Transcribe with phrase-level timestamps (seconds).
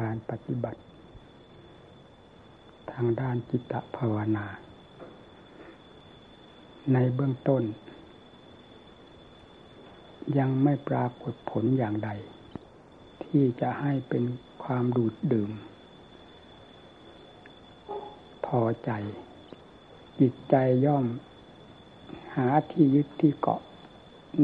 [0.00, 0.80] การปฏิบัติ
[2.92, 4.46] ทางด้านจิตภาวนา
[6.92, 7.62] ในเบื้องต้น
[10.38, 12.10] ยังไม่ปรากฏผลอย่างใด
[13.24, 14.24] ที่จะให้เป็น
[14.64, 15.50] ความดูดดื่ม
[18.46, 18.90] พอใจ
[20.20, 20.54] จิตใจ
[20.86, 21.06] ย่อม
[22.36, 23.60] หาที่ยึดที่เกาะ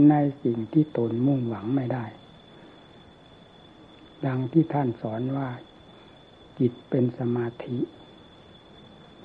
[0.08, 2.04] ในสิ่งที่ตนมุ่งหวังไม่ได้
[4.26, 5.48] ดังที่ท่านสอนว่า
[6.58, 7.78] จิตเป็นสมาธิ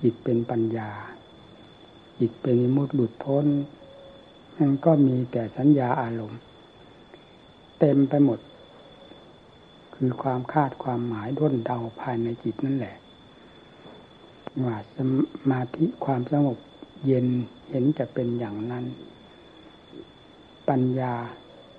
[0.02, 0.92] จิตเป็นปัญญา
[2.20, 3.46] จิตเป็นมุดหลุดพ้น
[4.58, 6.42] มันก็มีแต่สัญญาอารมณ์
[7.80, 8.40] เต็มไปหมด
[9.96, 12.96] คือความคาดความหมายด้นเดาภายในจิตนั่นแหละ
[14.66, 14.98] ว่าส
[15.52, 16.58] มาธิความสงบ
[17.06, 17.28] เย็น
[17.70, 18.86] เห็นจะเป็นอย่างนั้น
[20.70, 21.14] ปัญญา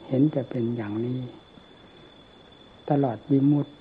[0.08, 1.20] เห็นจะเป็นอย่างนี้
[2.90, 3.72] ตลอดวิมุตติ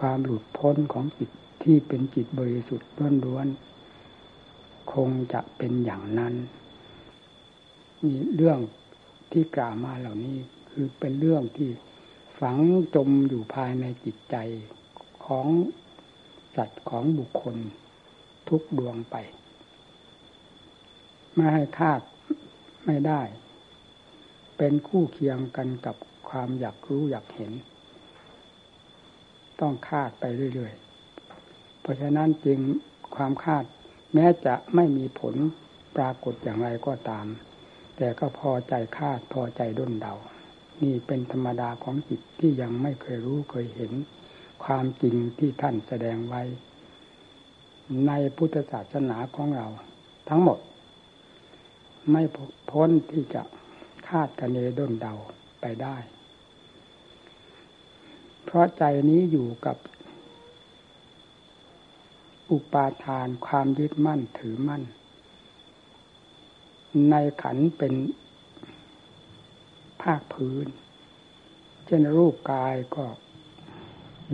[0.00, 1.30] ความหลุดพ้นของจิต
[1.62, 2.88] ที่เป็นจิตบริสุทธิ์
[3.24, 6.34] ล้วนๆคงจะเป็นอย่างนั้น
[8.04, 8.58] มีเรื่อง
[9.32, 10.36] ที่กล่าวมาเหล่านี้
[10.70, 11.70] คือเป็นเรื่องที่
[12.40, 12.56] ฝัง
[12.94, 14.36] จมอยู่ภายในจิตใจ
[15.26, 15.46] ของ
[16.56, 17.56] สัตว์ของบุคคล
[18.48, 19.16] ทุกดวงไป
[21.34, 22.00] ไม่ให้คาด
[22.86, 23.22] ไม่ได้
[24.56, 25.96] เป็นคู่เคียงกันกับ
[26.28, 27.52] ความอยากรู้อยากเห็น
[29.60, 32.58] ต้องคาดไปเรื่อยๆ เพราะฉะนั้นจึง
[33.16, 33.64] ความคาด
[34.14, 35.34] แม้จะไม่มีผล
[35.96, 37.26] ปรากฏอย่างไรก็ตาม
[37.96, 40.14] แต่ก็พอใจคาดพอใจด้นเดา
[40.82, 43.92] นี่เป็นธรรมดาของจิตที่ยังไม่เคยรู้เคยเห็น
[44.64, 46.42] ความจริงที่ท่านแสดงไว้
[48.06, 49.66] ในพุทธศาสนาของเรา
[50.28, 50.58] ทั้งหมด
[52.10, 52.22] ไม่
[52.70, 53.42] พ้นที่จะ
[54.08, 55.14] คาดคะเนด้นเดา
[55.60, 55.96] ไปได้
[58.50, 59.76] เพราะใจนี้อยู่กับ
[62.50, 64.82] อุปาทานความยึดมั่นถือมั่น
[67.10, 67.94] ในขันเป็น
[70.02, 70.66] ภาคพื้น
[71.86, 73.06] เช่นรูปกายก็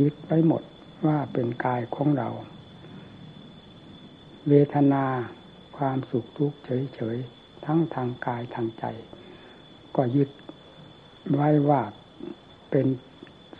[0.00, 0.62] ยึดไปหมด
[1.06, 2.28] ว่าเป็นกายของเรา
[4.48, 5.04] เวทนา
[5.76, 8.84] ความสุขทุกข์เฉยๆ ทั้งทางกายทางใจ
[9.96, 10.30] ก็ยึด
[11.34, 11.82] ไว้ว่า
[12.70, 12.86] เป็น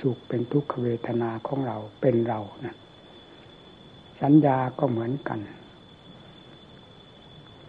[0.00, 2.77] สุขเป็นทุกขเวทนาของเราเป็นเรานะ
[4.22, 5.41] สัญญาก็เหมือนกัน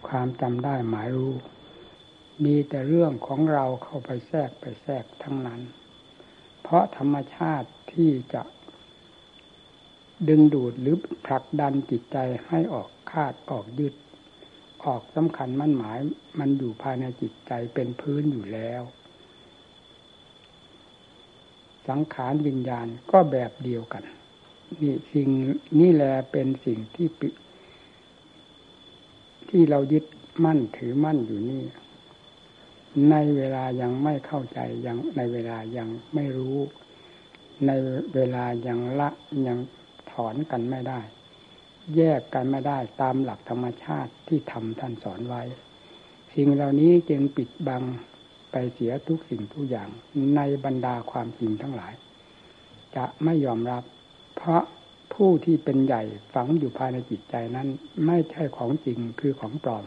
[0.08, 1.34] ความจำได้หมายรู้
[2.44, 5.60] มีแต่เรื่องของเราเข้าไปแทรกไปแทรกทั้งนั้น
[6.62, 8.42] เพราะธรรมชาติที่จะ
[10.28, 12.16] ดึงดูดหรือผลักดันจิตใจ
[12.48, 13.94] ให้ออกคาดออกยึด
[14.84, 15.98] ออกสำคัญมั่นหมาย
[16.38, 18.82] มันอยู่ภายในจิตใจเป็นพื้นอยู่แล้ว
[21.88, 24.04] สังขารวิญญาณก็แบบเดียวกัน
[24.80, 25.28] นี่สิ่ง
[25.80, 27.28] นี่แหละเป็นสิ่งที่ปิ
[29.48, 30.04] ที่เรายึด
[30.44, 31.62] มั่นถือมั่นอยู่นี่
[33.10, 36.58] ในเวลายังไม่เข้าใจยังในเวลายังไม่รู้
[37.66, 37.70] ใน
[38.14, 39.10] เวลายังละ
[39.46, 39.58] ยัง
[40.10, 41.00] ถอนกันไม่ได้
[41.96, 45.42] แยกกันไม่ได้ตามหลักธรรมชาติที่ทำท่านสอนไว้
[46.34, 47.82] สิ่งเหล่านี้จึงปิดบัง
[48.50, 49.88] ไปเสียทุกสิ่งทุกอย่าง
[50.36, 51.92] ในบรรดาความจริงทั้งหลาย
[52.96, 53.82] จะไม่ยอมรับ
[54.36, 54.62] เพราะ
[55.14, 56.02] ผู้ที่เป็นใหญ่
[56.34, 57.68] ฝังอยู่ภายในจิตใจนั้น
[58.06, 59.84] ไม่ใช่ของจริงคือของปลอม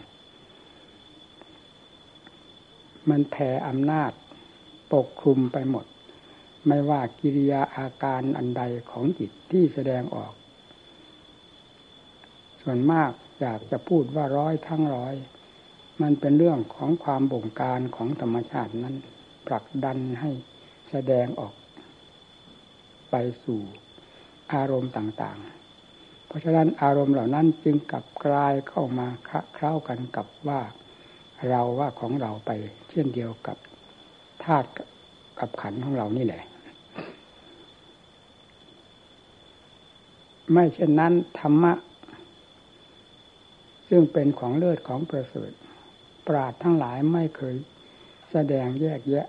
[3.10, 4.12] มันแผ่อำนาจ
[4.94, 5.86] ปกคลุมไปหมด
[6.68, 10.34] ไม่ว่ากิริยาอาการอันใดของจิตที่แสดงออก
[12.62, 15.16] ส่วนมากอยากจะพูดว่าร้อยทั้งร้อย
[16.02, 18.96] มันเป็นเรื่องของความบงการของธรรมชาตินั้น
[19.48, 20.32] ผลักดันให้
[20.90, 21.54] แสดงออก
[23.12, 23.60] ไปสู่
[24.54, 25.38] อารมณ์ต่าง
[25.84, 29.08] ๆ เพราะฉะนั้นอารมณ์เหล่านั้นจึงกลับกลายเข้ามา
[29.54, 30.62] เคล้ากันกับว่า
[31.50, 32.52] เราว่าของเราไป
[32.90, 33.58] เช่นเดียวกับ
[34.44, 34.70] ธาตุ
[35.40, 36.44] กับขันของเรานี่แหละ
[40.52, 41.74] ไม่เช่นนั้นธรรมะ
[43.90, 45.52] ซึ่งเป็นของเลิศของประเสริฐ
[46.30, 47.56] ปราดทั้งหลายไม่เคย
[48.32, 49.28] แสดงแยกแยะ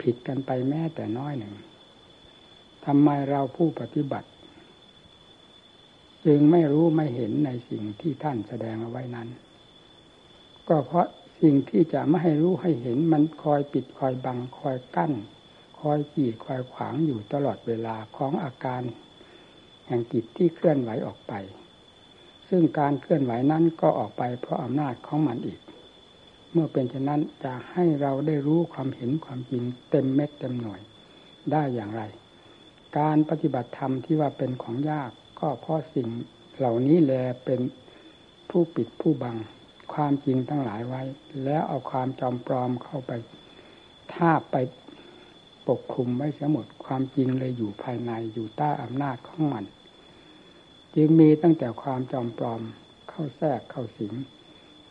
[0.00, 1.54] ผิดกันไปแม้แต่น้อยหนึ่ง
[2.86, 4.28] ทำไมเราผู้ปฏิบัติ
[6.26, 9.28] จึงไม่รู้ไม่เห็นในสิ่งที่ท่านแสดงเอาไว้นั้น
[10.68, 11.06] ก็เพราะ
[11.42, 15.12] สิ่งที่จะไม่ให้รู้ให้เห็นมันคอยปิดคอยบังคอยกั้น
[15.80, 18.82] คอยจีดคอยขวางอยู่ตลอดเวลาของอาการ
[19.86, 21.32] แห่งจิตที่เคลื่อนไหวออกไป
[22.54, 25.60] ซึ่งการเคลื่อนไหวนั้นก็ออกไปเพราะอำนาจของมันอีก
[26.52, 30.80] เมื่อเป็นเช่นนั้นจะให้เราได้รู้ความเห็นความจริงเต็มเม็ดเต็มหน่วย
[31.52, 32.02] ได้อย่างไร
[32.98, 35.10] การปฏิบัติธรรมที่ว่าเป็นของยาก
[35.40, 36.08] ก็เพราะสิ่ง
[36.58, 37.12] เหล่านี้แล
[37.44, 37.60] เป็น
[38.50, 39.36] ผู้ปิดผู้บัง
[39.94, 41.02] ความจริงทั้งหลายไว้
[41.44, 43.12] แล้วเอาความจอมปลอมเข้าไป
[44.14, 44.56] ทาบไป
[45.68, 49.64] ปกคลุมไว้เสียหมดความจริงเลยอยู่ภายในอยู่ใต้อำนาจของมัน
[50.96, 52.62] จึงมีตั้งแต่ความจอมปลอม
[53.08, 54.12] เข้าแทรกเข้าสิง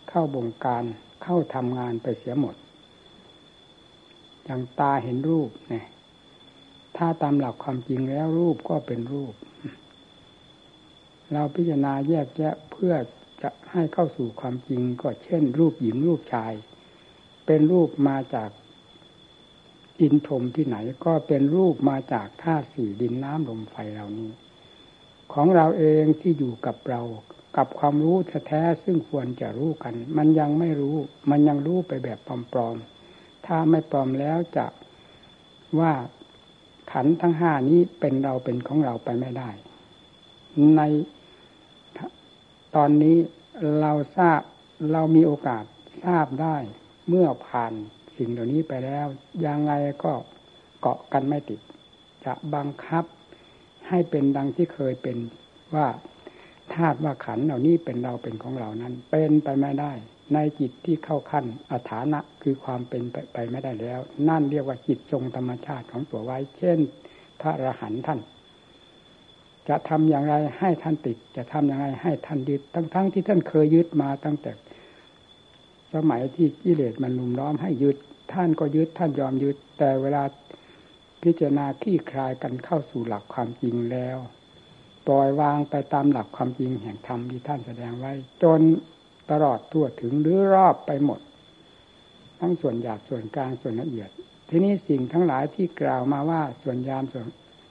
[0.09, 0.83] เข้าบงการ
[1.24, 2.56] เข้าทำงานไปเสียหมด
[4.44, 5.86] อย่างตาเห็นรูปเนี่ย
[6.98, 9.33] ถ้าตามหลักความจริงแล้วรูปก็เป็นรูป
[11.31, 12.94] เราพิจารณาแยกแยะเพื่อ
[13.42, 16.54] จะให้เข้าสู่ความจริงก็เช่น รูปหญิงรูปชาย
[17.45, 18.50] เป็นรูปมาจาก
[20.01, 24.31] อินทมที่ไหนก็เป็นรูปมาจากธาตุสี่ดินน้ำลมไฟเหล่านี้
[25.33, 27.01] ของเราเองที่อยู่กับเรา
[27.57, 28.18] กับความรู้
[28.48, 30.95] แท้ๆซึ่งควรจะรู้กัน มันยังไม่รู้
[31.30, 32.19] มันยังรู้ไปแบบ
[32.54, 34.68] ปลอมๆถ้าไม่ปลอมแล้วจะ
[35.80, 35.94] ว่า
[36.92, 39.50] ขันทั้งห้านี้เป็นเราเป็นของเราไปไม่ได้
[40.75, 40.81] ใน
[42.75, 43.18] ตอนนี้
[43.81, 44.42] เราทราบ
[44.92, 45.63] เรามีโอกาส
[46.06, 46.57] ทราบได้
[47.07, 47.74] เมื่อผ่าน
[48.18, 49.07] สิ่งเหล่านี้ไปแล้ว
[49.45, 49.74] ยังไง
[50.04, 50.13] ก็
[50.81, 51.60] เกาะกันไม่ติด
[52.25, 53.06] จะบังคับ
[53.89, 55.18] ให้เป็นดังที่เคยเป็น
[55.75, 55.88] ว่า
[56.74, 59.92] ธาตุว่าขันเหล่านี้เป็นเราเป็นของเรานั้น เป็นไปไม่ได้
[60.33, 64.00] ในจิตที่เข้าขั้นอัฐานะคือความเป็นไปไปไม่ได้แล้ว
[64.30, 66.80] นั่นเรียกว่าจิตทรงธรรมชาติของตัวไว้ เช่น
[67.42, 68.19] พระอรหันต์ท่าน
[69.69, 74.51] จะทำอย่างไรให้ท่านติด จะทำอย่างไรให้ท่านยึดทั้งๆทที่ท่านเคยยึดมาตั้งแต่
[75.94, 77.98] สมัยที่กิเลสมันลุมล้อมให้ยึด
[78.33, 80.24] ท่านก็ยึดท่านยอมยึด แต่เวลา
[81.23, 84.18] พิจารณาขี้คลายกันเข้าสู่หลักความจริงแล้ว
[85.07, 88.13] ปล่อยวางไปตามหลักความจริงแห่งธรรมที่ท่านแสดงไว้
[88.44, 88.62] จน
[89.31, 91.19] ตลอดทั่วถึงหรือรอบไปหมด
[92.39, 94.09] ทั้งส่วนหยาบส่วนกลางส่วนละเอียด
[94.50, 97.27] ทีนี้สิ่งทั้งหลายที่กล่าวมาว่าส่วนยามส่วน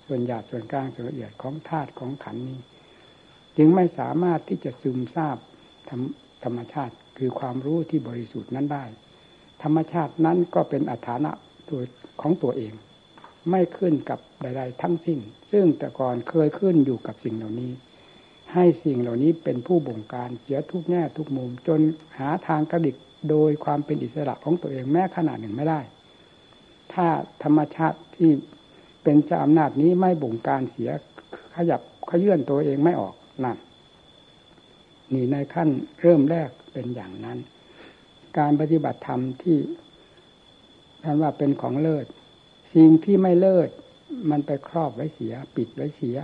[0.07, 2.59] ส่วนหยาบส่วนกลางส่วนละเอียดของธาตุของขันนี้
[3.57, 5.39] จึงไม่สามารถที่จะซึมซาบ
[5.89, 6.03] ธรรม
[6.45, 8.85] ธรรมชาติคือความรู้ที่บริสุทธิ์นั้นได้
[9.63, 11.31] ธรรมชาตินั้นก็เป็นอัฐานะ
[11.69, 11.81] ตัว
[12.21, 12.73] ของตัวเอง
[13.51, 15.19] ไม่ขึ้นกับใด ๆ ทั้งสิ้น
[15.51, 17.73] ซึ่งแต่ก่อนเคยขึ้นอยู่กับสิ่งเหล่านี้
[18.55, 21.81] ให้สิ่งเหล่านี้เป็นผู้บงการเสียทุกแง่ทุกมุม จน
[22.19, 22.97] หาทางกระดิก
[23.31, 25.81] โดยความเป็นอิสระของตัวเองแม้ขนาดหนึ่งไม่ได้
[26.93, 27.07] ถ้า
[27.43, 28.31] ธรรมชาติที่
[29.03, 30.91] เป็นเจ้าอำนาจนี้ไม่บงการเสีย
[31.57, 33.15] ขยับขยื่นตัวเองไม่ออก
[33.45, 33.57] นั่น
[35.13, 35.69] นี่ในขั้น
[36.01, 37.39] เริ่มแรกเป็นอย่างนั้น
[38.39, 39.59] การปฏิบัติธรรมที่
[41.03, 42.07] ท่านว่าเป็นของเลิศ
[42.75, 43.69] สิ่งที่ไม่เลิศ
[44.31, 46.17] มันไปครอบไว้เสีย ปิดไว้เสีย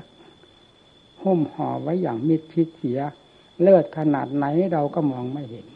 [1.23, 2.99] หุ้มห่อไว้อย่างมิดชิดเสีย
[3.63, 5.67] เลิศขนาดไหนเราก็มองไม่เห็น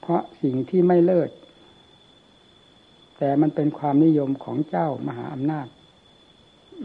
[0.00, 1.30] เพราะสิ่งที่ไม่เลิศ
[3.18, 5.68] แต่มันเป็นความนิยมของเจ้ามหาอำนาจ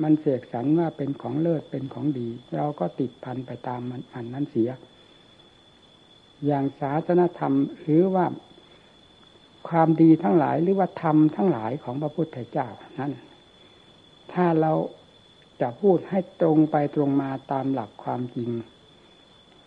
[0.03, 4.69] มันเสกสรรว่าเป็นของเลิศเป็นของดี เราก็ติดพันไปตามมันอันนั้นเสีย
[6.45, 8.25] อย่างศาสนธรรมหรือว่า
[9.69, 12.67] ความดีทั้งหลายหรือว่าธรรมทั้งหลายของพระพุทธเจ้า
[12.99, 13.13] นั้น
[14.33, 14.71] ถ้าเรา
[15.61, 18.49] จะพูดให้ตรงไปตรงมาตามหลักความจริง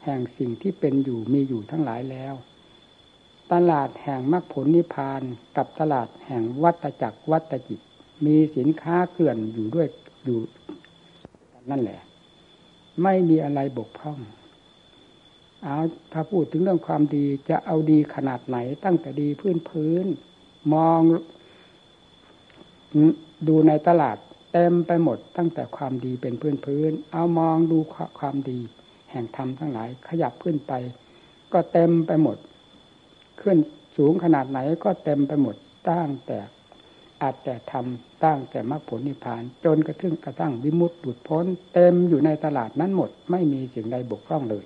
[0.05, 2.35] แห่งสิ่งที่เป็นอยู่มีอยู่ทั้งหลายแล้ว
[3.52, 5.23] ตลาดแห่งมรรคผลนิพพาน
[5.56, 7.81] กับตลาดแห่งวัตจักรวัตจิต
[8.25, 9.86] มีสินค้าเกลื่อนอยู่ด้วย
[10.24, 10.39] อยู่
[11.70, 12.01] นั่นแหละ
[13.03, 14.19] ไม่มีอะไรบกพร่อง
[15.65, 15.79] เอา
[16.13, 20.06] ถ้าพูดถึงเรื่องความดีจะเอาดีขนาดไหน ตั้งแต่ดีพื้นพื้น
[20.75, 21.01] มอง
[23.49, 24.17] ดูในตลาด
[24.53, 27.79] เต็มไปหมดตั้งแต่ความดีเป็นพื้นพื้น เอามองดู
[28.19, 28.61] ความดี
[29.11, 30.73] แห่งธรรมทั้งหลาย ขยับขึ้นไป
[31.53, 32.37] ก็เต็มไปหมด
[33.41, 33.56] ขึ้น
[33.97, 35.56] สูงขนาดไหนก็เต็มไปหมด
[35.91, 36.39] ตั้งแต่
[37.23, 44.65] อาจแต่ทำตั้งแต่มรรคผลนิพพาน จนกระทั่งกระทั่งวิมุตติหลุดพ้น เต็มอยู่ในตลาดนั้นหมด ไม่มีสิ่งใดบกพร่องเลย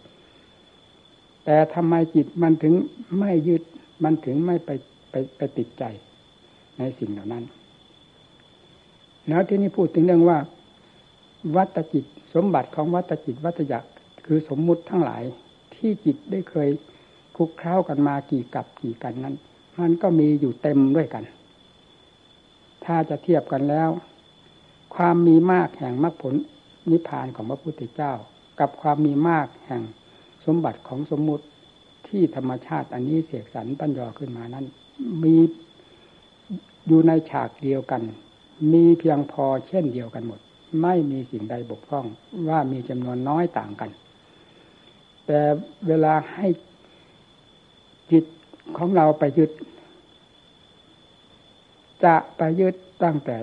[1.50, 2.74] แต่ทำไมจิตมันถึง
[3.18, 3.62] ไม่ยึด
[4.04, 4.70] มันถึงไม่ไป
[5.10, 5.84] ไปไปติดใจ
[6.78, 7.44] ในสิ่งเหล่านั้น
[9.28, 10.38] แล้วที่นี่พูดถึงเรื่องว่า
[11.56, 13.84] วัตจิตสมบัติของวัตจิตวัตยัก
[14.26, 15.22] คือสมมุติทั้งหลาย
[15.74, 16.68] ที่จิตได้เคย
[17.36, 19.34] คุกเข้ากันมากี่กับกี่กันนั้น
[19.80, 21.24] มันก็มีอยู่เต็มด้วยกัน
[22.84, 23.88] ถ้าจะเทียบกันแล้ว
[24.94, 26.34] ความมีมากแห่งมรรคผล
[26.90, 28.12] นิพพานของพระพุทธเจ้า
[28.60, 29.82] กับความมีมากแห่ง
[30.48, 31.44] สมบัติของสมมุติ
[32.08, 34.66] ที่ธรรมชาติอันนี้เสกสรรปั้นยอขึ้นมานั้น
[35.24, 35.36] มี
[36.86, 38.02] อยู่ในฉากเดียวกัน
[38.72, 40.40] มีเพียงพอเช่นเดียวกันหมด
[40.82, 42.06] ไม่มีสิ่งใดบกพร่อง
[42.48, 43.90] ว่ามีจำนวนน้อยต่างกัน
[45.26, 45.40] แต่
[45.88, 46.46] เวลาให้
[48.12, 48.24] จิต
[48.76, 49.50] ของเราไปยึด
[52.04, 52.74] จะไปยึด
[53.04, 53.36] ตั้งแต่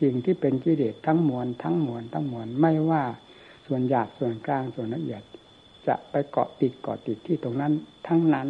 [0.00, 3.02] สิ่งที่เป็นกิเลสทั้งมวลทั้งมวลทั้งมวลไม่ว่า
[3.66, 5.22] ส่วนหยาบส่วนกลางส่วนละเอียด
[5.88, 7.72] จะไปเกาะติดเกาะติดที่ตรงนั้น
[8.06, 8.48] ทั้งนั้น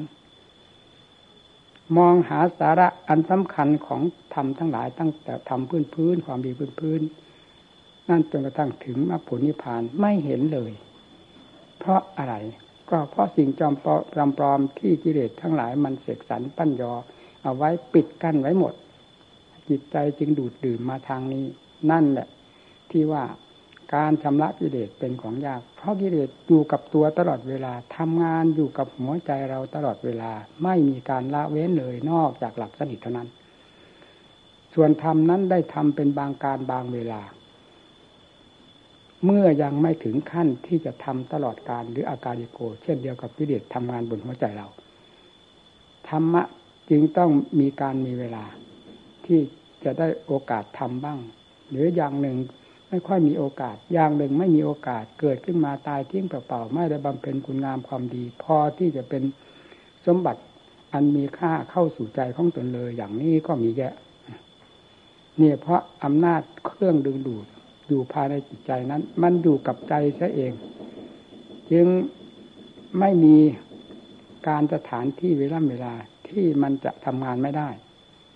[1.96, 4.00] มองหาสาระอันสำคัญของ
[4.34, 7.00] ธรรมทั้งหลายตั้งแต่ทำพื้นพื้นความดีพื้นพื้น
[8.08, 10.72] นั่นจนกระทั่งถึงมรรคผลนิพพานไม่เห็นเลย
[11.78, 12.34] เพราะอะไร
[12.90, 13.74] ก็เพราะสิ่งจอม
[14.38, 16.92] ปลอมที่กิเลสทั้งหลายมันเสกสรรปั้นยอ
[17.42, 18.74] เอาไว้ปิดกั้นไว้หมด
[19.68, 21.44] จิตใจจึงดูดดื่มมาทางนี้
[21.90, 22.28] นั่นแหละ
[22.90, 23.24] ที่ว่า
[23.94, 30.30] การชำระกิเลสเป็นของยาก เพราะกิเลสอยู่กับตัวตลอดเวลาทำงานอยู่กับหัวใจเราตลอดเวลา
[30.62, 33.28] ไม่มีการละเว้นเลยนอกจากหลับสนิทเท่านั้น
[34.74, 37.22] ส่วนธรรมนั้นได้ทำเป็นบางการบางเวลา
[39.24, 44.66] เมื่อยังไม่ถึงขั้นที่จะทำตลอดการหรืออาการิโก เช่นเดียวกับกิเลสทำงานบนหัวใจเรา
[46.08, 46.42] ธรรมะ
[46.90, 48.44] จึงต้องมีการมีเวลา
[49.26, 49.40] ที่
[49.84, 51.18] จะได้โอกาสทำบ้าง
[51.70, 52.36] หรืออย่างหนึ่ง
[52.88, 59.22] ไม่ค่อยมีโอกาส อย่างหนึ่งไม่มีโอกาสเกิดขึ้นมาตายทิ้งเปล่าๆไม่ได้บำเพ็ญคุณงามความดี พอที่จะเป็น
[60.06, 60.42] สมบัติ
[60.92, 63.94] อันมีค่าเข้าสู่ใจของตนเลย อย่างนี้ก็มีแยะ
[65.38, 67.46] เนี่ยเพราะอำนาจเครื่องดึงดูด
[67.88, 70.52] อยู่ภายในจิตใจนั้น มันอยู่กับใจซะเอง
[71.70, 71.86] จึง
[72.98, 73.36] ไม่มี
[74.48, 75.94] การสถานที่เวลาเวลา
[76.28, 77.68] ที่มันจะทำงานไม่ได้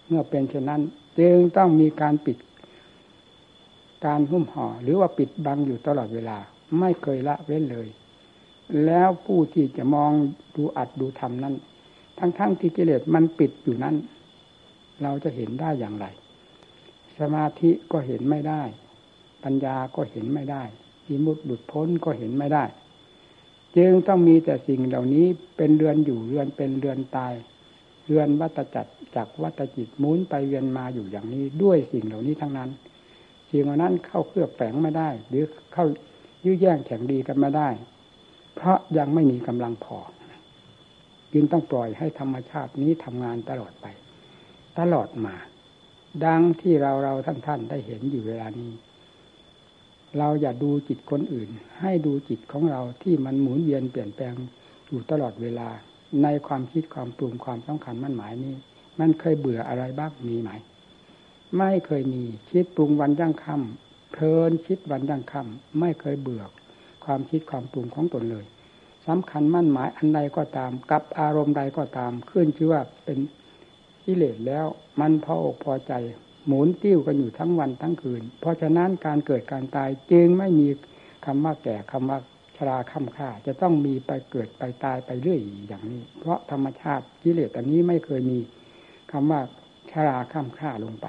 [0.07, 0.83] เมื่อเป็นเช่นนั้น
[1.19, 2.37] จึงต้องมีการปิด
[4.05, 6.39] การหุ้มห่อหรือว่าปิดบังอยู่ตลอดเวลา
[6.79, 7.89] ไม่เคยละเว้นเลย
[8.87, 10.13] แล้วผู้ที่จะมอง
[10.57, 11.55] ดูอัดดูทำนั้น
[12.19, 13.95] ทั้งๆทที่กิเลสมันปิดอยู่นั้น
[15.03, 16.07] เราจะเห็นได้อย่างไร
[17.19, 18.63] สมาธิก็เห็นไม่ได้
[19.45, 20.63] ปัญญาก็เห็นไม่ได้
[21.07, 22.65] อิมุตหลุดพ้นก็เห็นไม่ได้
[23.77, 25.27] จึงต้องมีแต่สิ่งเหล่านี้
[25.57, 27.35] เป็นเรือนอยู่เรือนเป็นเรือนตาย
[28.07, 32.71] เรือนวัตจักรจากวัตจิตมุนไปเวียนมาอยู่อย่างนี้ด้วยสิ่งเหล่านี้ทั้งนั้น
[33.51, 35.87] สิ่งเหล่านั้นเข้าเครือบแฝงไม่ได้ หรือเข้า
[36.45, 37.69] ยื้อแย่งแข่งดีกันไม่ได้
[38.55, 39.99] เพราะยังไม่มีกำลังพอ
[41.33, 43.87] จึงต้องปล่อยให้ธรรมชาตินี้ทำงานตลอดไป
[44.79, 45.35] ตลอดมา
[46.25, 48.73] ดังที่เราเราท่านท่านได้เห็นอยู่เวลานี้
[50.19, 51.49] เราอย่าดูจิตคนอื่น
[51.81, 54.35] ให้ดูจิตของเราที่มันหมุนเวียนเปลี่ยนแปลง
[54.89, 55.69] อยู่ตลอดเวลา
[56.23, 58.55] ในความคิดความปรุงความสำคัญมั่นหมายนี้
[59.01, 60.51] มันเคยเบื่ออะไรบ้างมีไหม
[61.57, 66.45] ไม่เคยมีคิดปรุงวันยั่งค่ำเพลินคิดวันยั่งค่ำไม่เคยเบื่อ
[67.05, 68.45] ความคิดความปรุงของตนเลย
[69.07, 73.19] สำคัญมั่นหมายอันใดก็ตาม กับอารมณ์ใดก็ตามขึ้นชื่อว่าเป็น
[74.05, 74.67] กิเลสแล้ว
[75.01, 75.93] มันพออกพอใจ
[76.47, 80.69] หมุนติ้วกันอยู่ทั้งวันทั้งคืน เพราะฉะนั้นการเกิดการตายจึงไม่มี
[81.25, 82.19] คำว่าแก่คำว่า
[82.57, 88.39] ชราคำค่า จะต้องมีไปเกิดไปตายไปเรื่อยอย่างนี้ เพราะธรรมชาติกิเลสอันนี้ไม่เคยมี
[89.13, 89.41] คำว่า
[89.91, 91.07] ชราคำค่าลงไป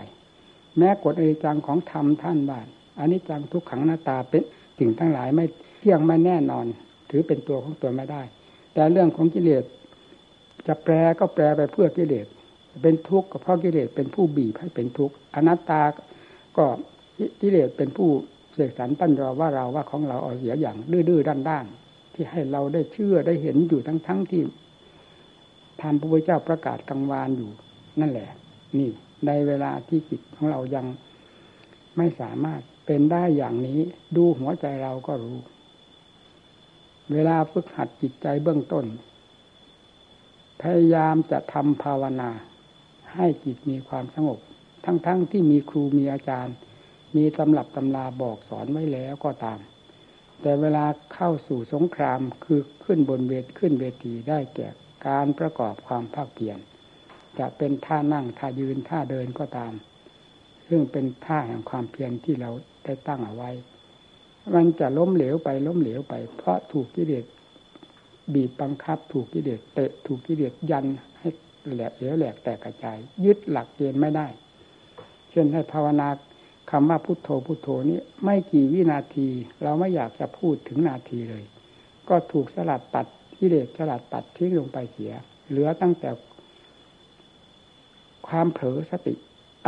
[0.79, 2.67] แม้กฎอนิจจังของธรรมท่านบาน
[2.99, 4.41] อันนี้จังทุกขังหน้าตาเป็น
[4.79, 5.45] สิ่งทั้งหลายไม่
[5.79, 6.65] เที่ยงไม่แน่นอน
[7.09, 8.21] ถือเป็นตัวของตัวไม่ได้
[8.73, 9.63] แต่เรื่องของกิเลส
[10.67, 12.27] จะแปลก็แปลไปเพื่อกิเลส
[12.81, 15.81] เป็นทุกข์ก็เพราะกิเลสเป็นผู้บีบให้เป็นทุกข์อนัตตา
[16.57, 16.65] ก็
[17.41, 18.09] กิเลสเป็นผู้
[18.55, 24.41] เสกสรรปั้นรอว่าเราว่าของเราเอาเสียอย่างดื้อๆด้านๆที่ให้เราได้เชื่อได้เห็นอยู่ทั้งๆทที่
[25.81, 27.49] ทำพระพุทธเจ้าประกาศกลางวานอยู่
[27.99, 28.29] นั่นแหละ
[28.79, 28.89] นี่
[29.27, 30.85] ในเวลาที่จิตของเรายัง
[31.97, 33.79] ไม่สามารถเป็นได้อย่างนี้
[34.15, 35.37] ดูหัวใจเราก็รู้
[37.13, 38.85] เวลาฝึกหัดจิตใจเบื้องต้น
[40.61, 42.29] พยายามจะทำภาวนา
[43.15, 44.39] ให้จิตมีความสงบ
[44.85, 46.55] ทั้งๆทที่มีครูมีอาจารย์
[47.15, 49.59] มีตำรับตำราบอกสอนไว้แล้วก็ตาม
[50.41, 54.67] แต่เวลาเข้าสู่สงครามคือขึ้นบนเวทขึ้นเวทีได้แก่
[55.07, 56.59] การประกอบความภาคเพียร
[57.39, 59.73] จะเป็นท่านั่งท่ายืนท่าเดินก็ตาม
[60.67, 62.51] ซึ่งเป็นท่าแห่งความเพียรที่เรา
[62.83, 63.51] ได้ตั้งเอาไว้
[64.55, 67.25] มันจะล้มเหลวไปล้มเหลวไป เพราะถูกกิเลส
[68.33, 70.85] บีบบังคับ ถูกกิเลสเตะถูกกิเลสยัน
[71.19, 71.29] ให้
[71.73, 74.27] แหลกเหลวแหลกแตกกระจาย ยึดหลักเกณฑ์ไม่ได้
[75.31, 76.09] เช่นให้ภาวนา
[76.71, 79.27] คำว่าพุโทโธพุโทโธนี้ไม่กี่วินาที
[79.63, 81.43] เราไม่อยากจะพูดถึงนาทีเลย
[82.09, 83.07] ก็ถูกสลัดตัด
[83.37, 85.13] กิเลสสลัดตัดทิ้งลงไปเสีย
[85.49, 86.09] เหลือตั้งแต่
[88.29, 89.15] ความเผลอสติ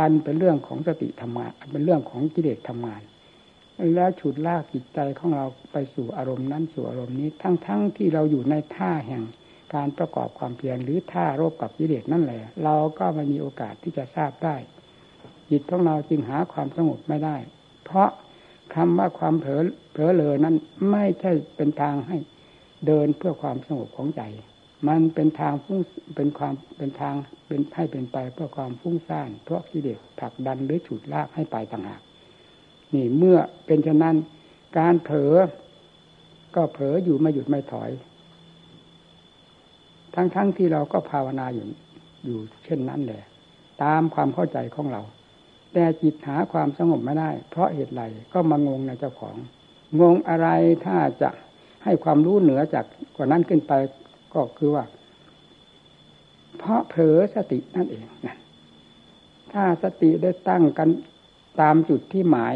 [0.00, 3.02] อันเป็นเรื่องของสติธรรมะเป็นเรื่องของกิเลสทำงาน
[3.94, 9.22] แล้วฉุดลากจิตใจของเราไปสู่อารมณ์นั้นสู่อารมณ์นี้ทั้งๆทที่เราอยู่ในท่าแห่ง
[9.74, 14.56] การประกอบความเพียรหรือท่ารบกับกิเลสนั่นแหละ เราก็ไม่มีโอกาสที่จะทราบได้
[15.50, 17.36] จิตของเราจึงหาความสงบไม่ได้
[17.84, 18.10] เพราะ
[18.74, 20.56] คำว่าความเผลอเผลอเลอนั้น
[20.90, 22.16] ไม่ใช่เป็นทางให้
[22.86, 24.22] เดินเพื่อความสงบของใจ
[24.88, 25.80] มันเป็นทางฟุ้ง
[26.16, 27.14] เป็นความเป็นทาง
[27.46, 32.00] เป็นให้เป็นไปเพื่อความฟุ้งซ่านเพราะกิเลสผลักดันหรือฉุดลากให้ไปต่างหาก
[32.94, 34.16] นี่เมื่อเป็นฉะนั้น
[34.78, 35.34] การเผลอ
[36.54, 37.90] ก็เผลออยู่ไม่หยุดไม่ถอย
[40.14, 41.66] ทั้งๆทที่เราก็ภาวนาอยู่
[42.24, 43.22] อยู่เช่นนั้นแหละ
[43.82, 45.02] ตามความเข้าใจของเรา
[45.72, 49.36] แต่จิตหาความสงบไม่ได้ เพราะเหตุไรก็มางงในเจ้าของ
[50.00, 50.48] งงอะไร
[50.86, 51.30] ถ้าจะ
[51.84, 52.84] ให้ความรู้เหนือจาก
[53.16, 53.72] กว่านั้นขึ้นไป
[54.34, 54.84] ก็คือว่า
[56.58, 58.36] เพราะเผลอสตินั่นเองนะ
[59.52, 60.88] ถ้าสติได้ตั้งกัน
[61.60, 62.54] ตามจุดที่หมาย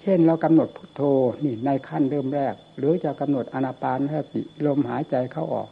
[0.00, 1.02] เช่นเรากำหนดพุทโธ
[1.44, 5.68] นี่ในขั้นเริ่มแรก หรือจะกำหนดอนาปานสติลมหายใจเข้าออก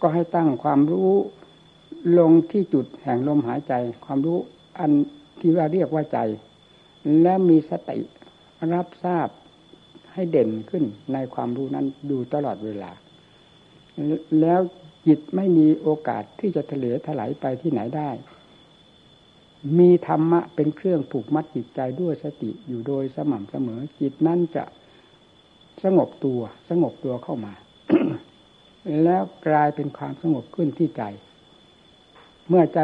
[0.00, 1.12] ก็ให้ตั้งความรู้
[2.18, 4.38] ลงที่จุดแห่งลมหายใจ ความรู้
[4.78, 4.90] อัน
[5.40, 6.18] ที่ว่าเรียกว่าใจ
[7.22, 7.98] และมีสติ
[8.74, 9.28] รับทราบ
[10.12, 12.90] ให้เด่นขึ้นในความรู้นั้นดูตลอดเวลา
[14.40, 14.60] แล้ว
[15.06, 18.10] จิตไม่มีโอกาสที่จะทะเลถลายไปที่ไหนได้
[19.78, 24.64] มีธรรมะเป็นเครื่องผูกมัดจิตใจด้วยสติอยู่โดยสม่ำเสมอ จิตนั้นจะ
[25.84, 27.54] สงบตัว สงบตัวเข้ามา
[29.04, 31.02] แล้วกลายเป็นความสงบขึ้นที่ใจ
[32.48, 32.80] เมื่อใจ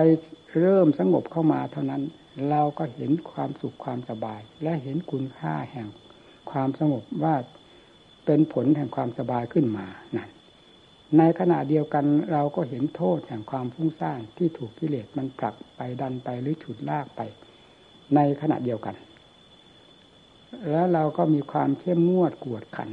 [0.59, 2.02] เริ่มสงบเข้ามาเท่านั้น
[2.50, 5.88] เราก็เห็นความสุขความสบาย และเห็นคุณค่าแห่ง
[6.50, 7.35] ความสงบว่า
[8.26, 9.87] เป็นผลแห่งความสบายขึ้นมา
[10.17, 10.29] นั่น
[11.19, 17.21] ในขณะเดียวกันเราก็เห็นโทษแห่งความฟุ้งซ่านที่ถูกกิเลสมันผลักไปดันไปหรือฉุดลากไป
[18.14, 18.95] ในขณะเดียวกัน
[20.71, 22.90] แล้วเราก็มีความเข้มงวดกวดขัน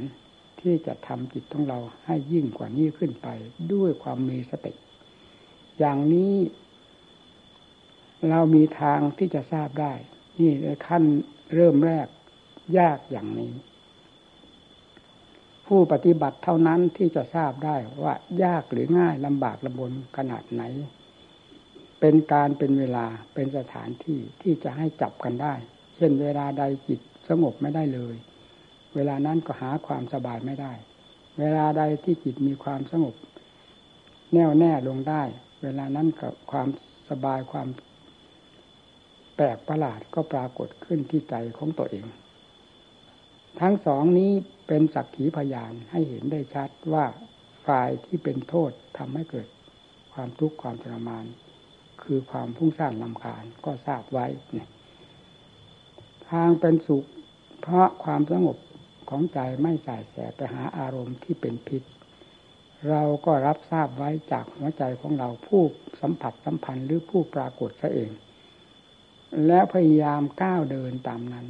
[0.60, 3.28] ที่จะทำจิตของเราให้ยิ่งกว่านี้ขึ้นไป
[3.72, 4.72] ด้วยความมีสติ
[5.78, 6.34] อย่างนี้
[8.30, 9.92] เรามีทางที่จะทราบได้
[10.38, 11.02] นี่ในขั้น
[11.54, 12.06] เริ่มแรก
[12.78, 13.52] ยากอย่างนี้
[15.68, 20.62] ผู้ปฏิบัติเท่านั้นที่จะทราบได้ว่ายากหรือง่ายลำบากลำบนขนาดไหน
[22.00, 25.54] เป็นการเป็นเวลาเป็นสถานที่ที่จะให้จับกันได้
[25.96, 28.14] เช่นเวลาใดจิตสงบไม่ได้เลย
[28.94, 30.72] เวลานั้นก็หาความสบายไม่ได้
[31.38, 33.14] เวลาใดที่จิตมีความสงบ
[34.32, 35.22] แน่วแน่ลงได้
[35.62, 36.68] เวลานั้นกับความ
[37.10, 37.68] สบายความ
[39.36, 42.04] แปลกประหลาดก็ปรากฏขึ้นที่ใจของตัวเอง
[43.60, 44.32] ทั้งสองนี้
[44.66, 47.04] เป็นสักขีพยานให้เห็นได้ชัดว่า
[47.66, 49.48] ฝ่ายที่เป็นโทษทำให้เกิด
[50.12, 51.24] ความทุกข์ความทรมาน
[52.02, 54.68] คือความพุ่งสร้างลำคาญก็ทราบไว้เนี่ย
[56.30, 57.04] ทางเป็นสุข
[57.60, 58.58] เพราะความสงบ
[59.08, 61.82] ของใจไม่ใส่แสไปหาอารมณ์ที่เป็นพิษ
[62.90, 65.62] เราก็รับทราบไว้จากหัวใจของเราผู้
[66.00, 68.10] สัมผัสสัมพันธ์หรือผู้ปรากฏซะเอง
[69.46, 71.46] แล้วพยายามก้าวเดินตามนั้น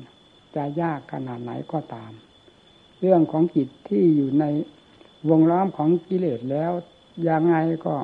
[0.56, 2.12] จะยากขนาดไหนก็ตาม
[3.00, 4.44] เรื่องของจิตที่อยู่ใน
[5.30, 6.72] วงล้อมของกิเลสแล้ว
[7.28, 7.56] ยังไง
[7.86, 7.94] ก็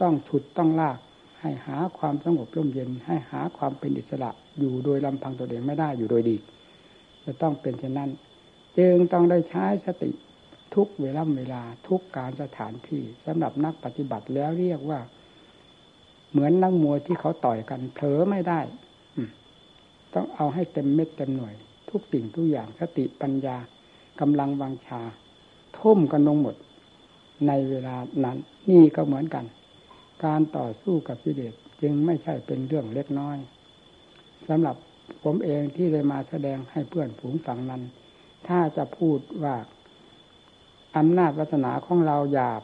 [0.00, 0.98] ต้องฉุดต้องลาก
[1.40, 6.36] ให้หาความสงบร่มเย็น ให้หาความเป็นอิสระอยู่โดยลำพังตัวเองไม่ได้อยู่โดยดี
[7.24, 8.10] จะต้องเป็นเช่นนั้น
[8.78, 10.10] จึงต้องได้ใช้สติ
[10.74, 15.00] ทุกเวลาเวลาทุกการสถานที่สำหรับนักปฏิบัติแล้วเรียกว่า
[16.30, 18.60] เหมือนนักมวยที่เขาต่อยกันเผลอไม่ได้
[20.14, 21.54] ต้องเอาให้เต็มเม็ดเต็มหน่วย
[21.96, 23.56] ทุกสิ่งทุกอย่างสติปัญญา
[24.20, 25.00] กำลังวังชา
[25.78, 26.56] ทุ่มกันลงหมด
[27.46, 28.36] ในเวลานั้น
[28.70, 29.44] นี่ก็เหมือนกัน
[30.24, 33.36] การต่อสู้กับกิเลสจึงไม่ใช่เป็นเรื่องเล็กน้อย
[34.48, 34.76] สำหรับ
[35.24, 37.82] ผมเองที่ได้มาแสดงให้เพื่อนฝูงฝังนั้น
[38.46, 39.56] ถ้าจะพูดว่า
[40.96, 42.62] อำนาจวาสนาของเราหยาบ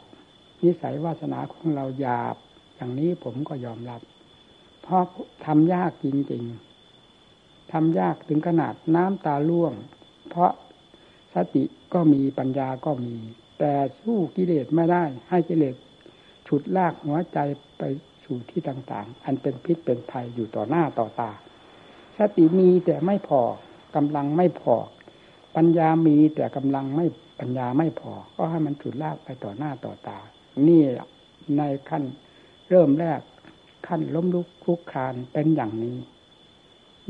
[0.62, 2.36] นิสัยวาสนาของเราหยาบ
[2.74, 4.00] อย่างนี้ผมก็ยอมรับ
[4.82, 5.02] เพราะ
[5.44, 6.69] ทำยากจริงๆ
[7.72, 9.72] ทำยากถึงขนาดน้ำตาล่วง
[10.28, 10.52] เพราะ
[11.34, 13.16] สติก็มีปัญญาก็มี
[13.58, 15.76] แต่สู้กิเลสไม่ได้ ให้กิเลส
[16.48, 17.38] ฉุดลากหัวใจ
[17.78, 17.82] ไป
[18.24, 21.30] สู่ที่ต่าง ๆ อันเป็นพิษเป็นภัยอยู่ต่อหน้าต่อตา
[22.18, 23.40] สติมีแต่ไม่พอ
[23.96, 24.74] กำลังไม่พอ
[25.56, 27.06] ปัญญามีแต่กำลังไม่
[27.40, 30.18] ปัญญาไม่พอ ก็ให้มันฉุดลากไปต่อหน้าต่อตา
[30.68, 30.82] นี่
[31.58, 32.02] ในขั้น
[32.68, 33.20] เริ่มแรก
[33.86, 35.96] ขั้นล้มลุกคลุกคลานเป็นอย่างนี้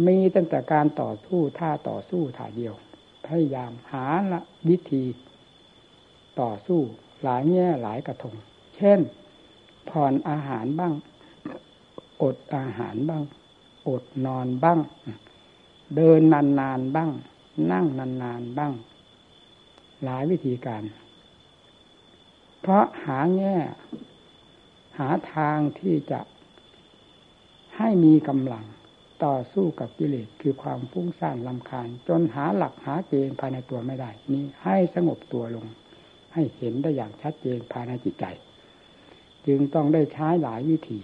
[0.06, 2.74] มีตั้งแต่การต่อสู้ท่าต่อสู้ท่าเดียว
[3.26, 5.04] พยายามหาละวิธี
[6.40, 6.80] ต่อสู้
[7.22, 8.34] หลายแง่หลายกระทง
[8.76, 9.00] เช่น
[9.90, 10.92] ผ่อนอาหารบ้าง
[12.22, 13.22] อดอาหารบ้าง
[13.88, 14.78] อดนอนบ้าง
[15.96, 16.20] เดิน
[16.60, 17.10] นานๆบ้าง
[17.70, 17.86] นั่ง
[18.22, 18.72] นานๆบ้าง
[20.04, 20.82] หลายวิธีการ
[22.60, 23.56] เพราะหาแง่
[24.98, 26.20] หาทางที่จะ
[27.76, 28.64] ให้มีกำลัง
[29.24, 35.66] ต่อสู้กับกิเลสคือความฟุ้งซ่านลำคาญ จนหาหลักหาเกณฑ์ภายในตัวไม่ได้ นี้ให้สงบตัวลง
[36.34, 38.24] ให้เห็นได้อย่างชัดเจนภายในจิตใจ
[39.46, 40.98] จึงต้องได้ใช้หลายวิธี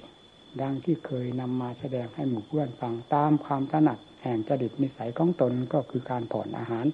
[0.62, 6.86] ดังที่เคยนำมาแสดงให้หมู่เพื่อนฟังตามความถนัดแห่งจริตนิสัยของตนก็คือการผ่อนอาหาร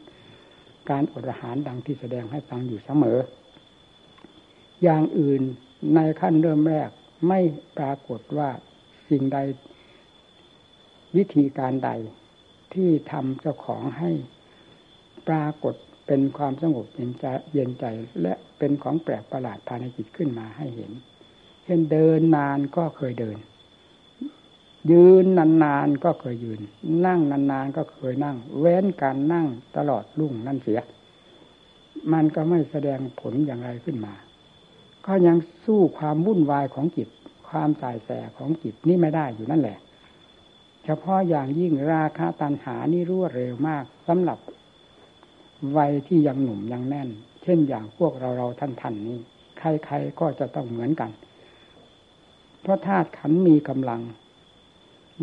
[0.91, 3.19] การอดอาหารดังที่แสดงให้ฟังอยู่เสมอ
[4.83, 5.43] อย่างอื่น
[5.95, 6.91] ในขั้นเริ่มแรก
[7.29, 7.41] ไม่
[7.79, 8.49] ปรากฏว่า
[9.09, 9.39] สิ่งใด
[11.16, 11.90] วิธีการใด
[12.75, 14.11] ที่ทำเจ้าของให้
[15.29, 15.75] ปรากฏ
[16.07, 17.85] เป็นความสงบเย็นใจเย็นใจ
[18.22, 20.92] และเป็นของแปลกประหลาดภายในจิตขึ้นมาให้เห็น
[21.64, 23.38] เช่นเดินนานก็เคยเดิน
[24.92, 26.61] ยืนนานๆก็เคยยืน
[27.07, 29.46] นั่งนานๆก็เคยนั่ง เว้นการนั่ง
[29.77, 30.81] ตลอดรุ่งนั่นเสีย
[32.12, 34.14] มันก็ไม่แสดงผลอย่างไรขึ้นมา
[35.07, 37.09] ก็ยังสู้ความวุ่นวายของจิต
[37.48, 39.79] ความสายแสของจิตนี่ไม่ได้อยู่นั่นแหละ
[40.85, 44.38] เฉพาะอย่างยิ่งราคะตัณหานี่รวดเร็วมากสำหรับ
[45.77, 47.09] วัยที่ยังหนุ่มยังแน่น
[47.42, 49.18] เช่นอย่างพวกเราเราท่านท่านนี้
[49.59, 51.11] ใครๆก็จะต้องเหมือนกัน
[52.62, 54.01] เพราะธาตุขันมีกำลัง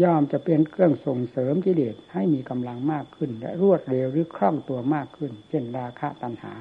[0.03, 6.53] ย่อมจะเป็นเครื่องส่งเสริมกิเลสให้มีกำลังมากขึ้น และรวดเร็วหรือคล่องตัวมากขึ้น เช่นราคะตัณหา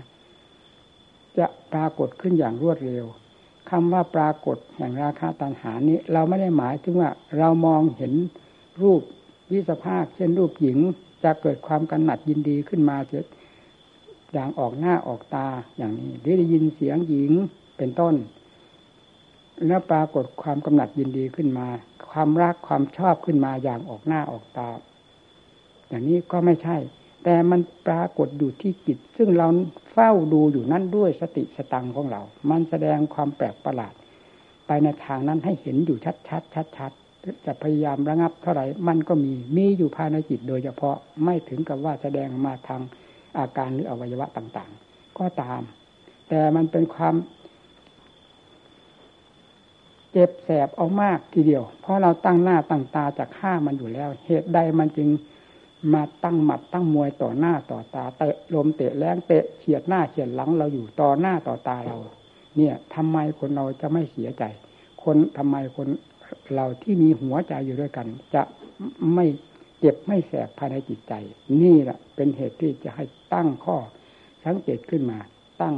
[1.39, 3.05] จะปรากฏขึ้นอย่างรวดเร็ว
[3.71, 8.13] คำว่าปรากฏแห่งราคาตัณหานี้ เราไม่ได้หมายถึงว่าเรามองเห็น
[8.83, 9.03] รูป
[9.53, 10.79] วิสภาพเช่นรูปหญิง
[11.25, 13.25] จะเกิดความกันหนัดยินดีขึ้นมาเสีย
[14.33, 17.33] อย่างออกหน้าออกตาอย่างนี้หรือได้ยินเสียงหญิง
[17.79, 18.15] เป็นต้น
[19.67, 21.67] แล้วปรากฏความกำหนัดยินดีขึ้นมา
[22.11, 24.69] ความรักความชอบขึ้นมาอย่างออกหน้าออกตา
[25.89, 26.77] อย่างนี้ก็ไม่ใช่
[27.25, 29.49] แต่มันปรากฏอยู่ที่จิต ซึ่งเรา
[29.93, 33.95] เฝ้าดูอยู่นั่นด้วยสติสตังของเรา มันแสดงความแปลกประหลาด
[34.67, 36.93] ไปในทางนั้นให้เห็นอยู่ชัดชัดชัดชัด
[37.47, 42.81] จะพยายามระงับเท่าไหร่มันก็มีมีอยู่ภายในจิตโดยเฉพาะไม่ถึงกับว่าแสดงมาทาง
[43.39, 45.63] อาการหรืออวัยวะต่างๆ ก็ตาม
[46.29, 47.15] แต่มันเป็นความ
[50.13, 55.09] เจ็บแสบเอามากทีเดียว เพราะเราตั้งหน้าตั้งตาจะฆ่ามันอยู่แล้ว เหตุใดมันจึง
[55.95, 61.97] มาตั้งหมัดตั้งมวยต่อหน้าต่อตาเตะลมเตะแรงเตะเฉียดหน้าเฉียดหลังเราอยู่ต่อหน้าต่อตาเรา
[62.57, 64.45] เนี่ยทำไมคนเราจะไม่เสียใจ
[65.03, 65.89] คนทำไมคน
[66.55, 68.43] เราที่มีหัวใจอยู่ด้วยกัน จะ
[69.15, 69.27] ไม่
[69.79, 71.13] เจ็บไม่แสบภายในจิตใจ
[71.63, 73.77] นี่แหละเป็นเหตุที่จะให้ตั้งข้อ
[74.45, 75.19] สังเกตขึ้นมา
[75.63, 75.75] ตั้ง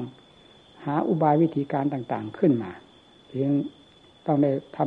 [0.85, 2.71] หาอุบายวิธีการต่างๆขึ้นมา
[3.29, 3.53] เพียง
[4.27, 4.79] ต้องได้ท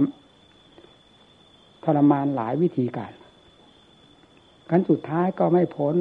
[0.88, 3.12] ำทรมานหลายวิธีการ
[4.70, 5.96] ขั้นสุดท้ายก็ไม่พ้น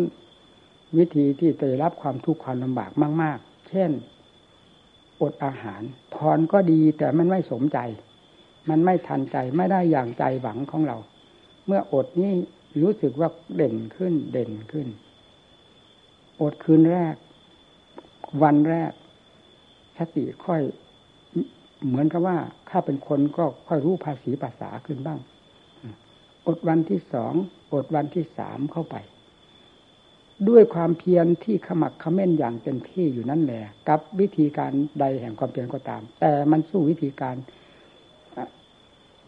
[0.99, 2.91] วิธีที่จะรับความทุกข์ความลำบาก
[3.23, 3.91] มาก ๆ เช่น
[5.23, 5.83] อดอาหาร
[6.15, 7.79] พรก็ดีแต่มันไม่สมใจ
[8.69, 10.97] มันไม่ทันใจไม่ได้อย่างใจหวังของเรา
[11.67, 12.33] เมื่ออดนี้
[12.83, 14.87] รู้สึกว่าเด่นขึ้นเด่นขึ้น
[16.41, 17.15] อดคืนแรก
[18.43, 18.93] วันแรก
[19.97, 20.63] สติค่อย
[21.87, 22.37] เหมือนกับว่า
[22.71, 25.19] ถ้าเป็นคนก็ค่อยรู้ภาษีภาษาขึ้นบ้าง
[26.47, 27.35] อดวันที่สอง
[27.75, 28.97] อดวันที่สามเข้าไป
[30.49, 37.37] ด้วยความเพียรที่ขมักขม้นอย่างเต็มที่อยู่นั่นแหละกับวิธีการใดแห่งความเพียรก็ตาม แต่มันสู้วิธีการ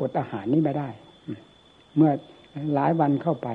[0.00, 0.88] อดอาหารนี้ไม่ได้
[1.96, 2.12] เมื่อ
[2.74, 3.48] หลายวันเข้าไป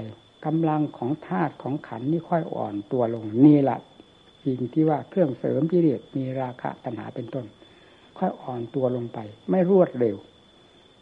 [0.45, 3.79] กำลังของธาตุของขันนี่ค่อยอ่อนตัวลงนี่แหละ
[4.43, 7.45] สิ่งที่ว่าเครื่องเสริมกิเลสมีราคะตัณหาเป็นต้น
[8.17, 10.17] ค่อยอ่อนตัวลงไป ไม่รวดเร็ว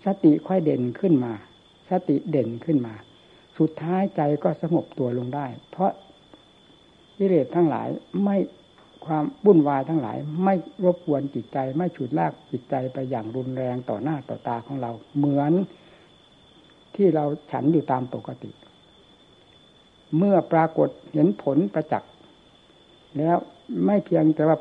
[0.05, 1.33] สติค่อยเด่นขึ้นมา
[1.89, 2.93] สติเด่นขึ้นมา
[3.57, 5.91] สุดท้ายใจก็สงบตัวลงได้ เพราะ
[7.17, 7.87] กิเลสทั้งหลาย
[8.23, 8.37] ไม่
[9.05, 15.51] ความวุ่นวายทั้งหลาย ไม่รบกวนจิตใจ ไม่ฉุดลากจิตใจไปอย่างรุนแรงต่อหน้าต่อตาของเรา เหมือน
[16.95, 18.51] ที่เราฉันอยู่ตามปกติ
[20.17, 22.11] เมื่อปรากฏเห็นผลประจักษ์
[23.17, 23.37] แล้ว
[23.85, 24.57] ไม่เพียงแต่ว่า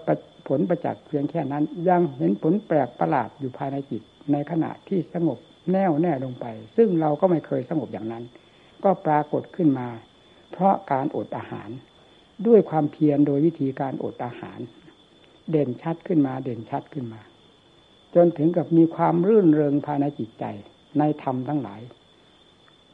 [0.49, 5.39] ผลประจักษ์เพียงแค่นั้น ยังเห็นผลแปลกประหลาดอยู่ภายในจิต ในขณะที่สงบ
[5.73, 6.47] แน่วแน่ลงไป
[6.77, 8.25] ซึ่งเราก็ไม่เคยสงบอย่างนั้น
[8.85, 9.89] ก็ปรากฏขึ้นมา
[10.53, 11.71] เพราะการอดอาหาร
[12.47, 14.59] ด้วยความเพียรโดยวิธีการอดอาหาร
[15.51, 17.21] เด่นชัดขึ้นมา เด่นชัดขึ้นมา
[18.15, 20.45] จนถึงกับมีความรื่นเริงภายในจิตใจ
[20.99, 21.81] ในธรรมทั้งหลาย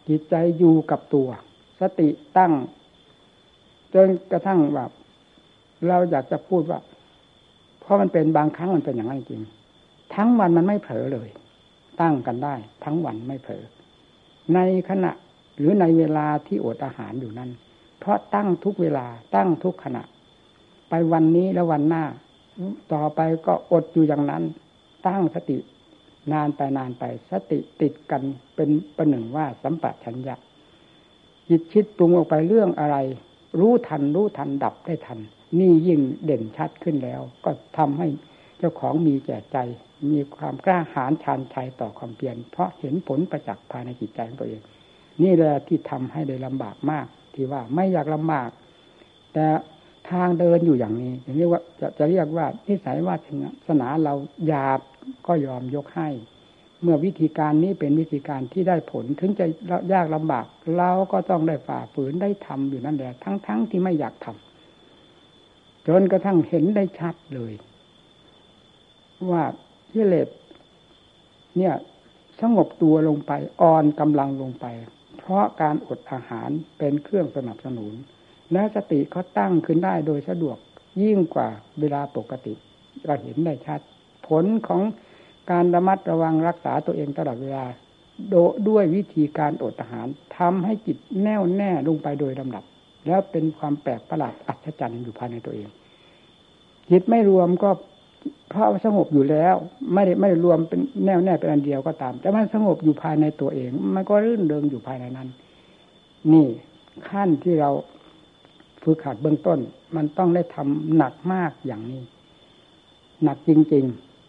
[0.08, 1.28] จิตใจอยู่กับตัว
[1.80, 2.52] สติตั้ง
[3.94, 4.90] จนกระทั่งแบบ
[5.88, 6.80] เราอยากจะพูดว่า
[7.80, 9.42] เพราะมันเป็นบางครั้งมันเป็นอย่างนั้นจริง
[10.14, 11.28] ทั้งวันมันไม่เผลอเลย
[12.00, 13.62] ตั้งกันได้ ทั้งวันไม่เผลอ
[14.54, 15.12] ในขณะ
[15.58, 17.50] หรือในเวลาที่อดอาหารอยู่นั้น
[18.02, 20.02] เพราะตั้งทุกเวลาตั้งทุกขณะ
[20.88, 22.04] ไปวันนี้แล้ววันหน้า
[22.92, 24.42] ต่อไปก็อดอยู่อย่างนั้น
[25.06, 25.58] ตั้งสติ
[26.32, 28.22] นานไปนานไป สติติดกัน
[28.56, 30.34] เป็นประหนึ่งว่าสัมปชัญญะ
[31.48, 32.96] จิตคิดปรุงออกไปเรื่องอะไร
[33.60, 35.18] รู้ทันรู้ทันดับได้ทัน
[35.58, 38.06] นี่ยิ่งเด่นชัดขึ้นแล้ว ก็ทำให้
[38.58, 39.58] เจ้าของมีแก่ใจ
[40.10, 44.62] มีความกล้าหาญชานชัยต่อความเพียรเพราะเห็นผลประจักษ์ภายในจิตใจของตัวเอง
[45.22, 48.50] นี่แหละที่ทำให้ได้ลำบากมาก ที่ว่าไม่อยากลำบาก
[49.34, 49.46] แต่
[50.10, 53.16] ทางเดินอยู่อย่างนี้อย่างนี้ว่าจะจะเรียกว่านิสัยวา
[53.68, 54.14] สนาเรา
[54.46, 54.80] หยาบ
[55.26, 56.08] ก็ยอมยกให้
[56.82, 59.46] เมื่อวิธีการนี้เป็นวิธีการที่ได้ผลถึงจะ
[59.92, 67.52] ยากลำบากเราก็ต้องได้ฝ่าฝืนได้ทำอยู่นั่นแหละทั้งๆทที่ไม่อยากทำจนกระทั่งเห็นได้ชัดเลย
[69.30, 69.42] ว่า
[69.92, 70.28] กิเลส
[71.58, 71.74] เนี่ย
[72.40, 74.66] สงบตัวลงไปอ่อนกำลังลงไป
[75.22, 77.92] เพราะการอดอาหารเป็นเครื่องสนับสนุน
[78.52, 80.56] และสติเขาตั้งขึ้นได้โดยสะดวก
[81.02, 81.48] ยิ่งกว่า
[81.80, 82.54] เวลาปกติ
[83.06, 83.80] เราเห็นได้ชัด
[84.28, 84.82] ผลของ
[85.50, 87.64] การระมัดระวังรักษาตัวเองตลอดเวลา
[88.28, 88.34] โด
[88.68, 90.06] ด้วยวิธีการอดอาหาร
[90.38, 92.64] ทำให้จิตแน่วแน่ลงไปโดยลำดับ
[93.06, 95.68] แล้วเป็นความแปลกประหลาดอัศจรรย์อยู่ภายในตัวเอง
[96.90, 97.70] จิตไม่รวมก็
[98.50, 99.54] เพราะสงบอยู่แล้ว
[99.94, 105.28] ไม่ได้ไม่ได้รวมเป็นแน่วแน่เป็นอันเดียวก็ตาม แต่มันสงบอยู่ภายในตัวเอง มันก็รื่นเริงอยู่ภายในนั้น
[106.32, 106.46] นี่
[107.08, 107.70] ขั้นที่เรา
[108.82, 109.58] ฝึกขัดเบื้องต้น
[109.96, 112.02] มันต้องได้ทำหนักมากอย่างนี้
[113.24, 113.84] หนักจริง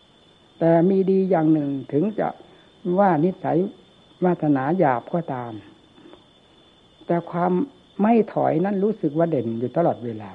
[0.07, 2.27] ๆ แต่มีดีอย่างหนึ่งถึงจะ
[2.99, 3.57] ว่านิสัย
[4.23, 5.51] วาสนาหยาบก็ตาม
[7.05, 7.51] แต่ความ
[8.01, 10.31] ไม่ถอยนั้นรู้สึกว่าเด่นอยู่ตลอดเวลา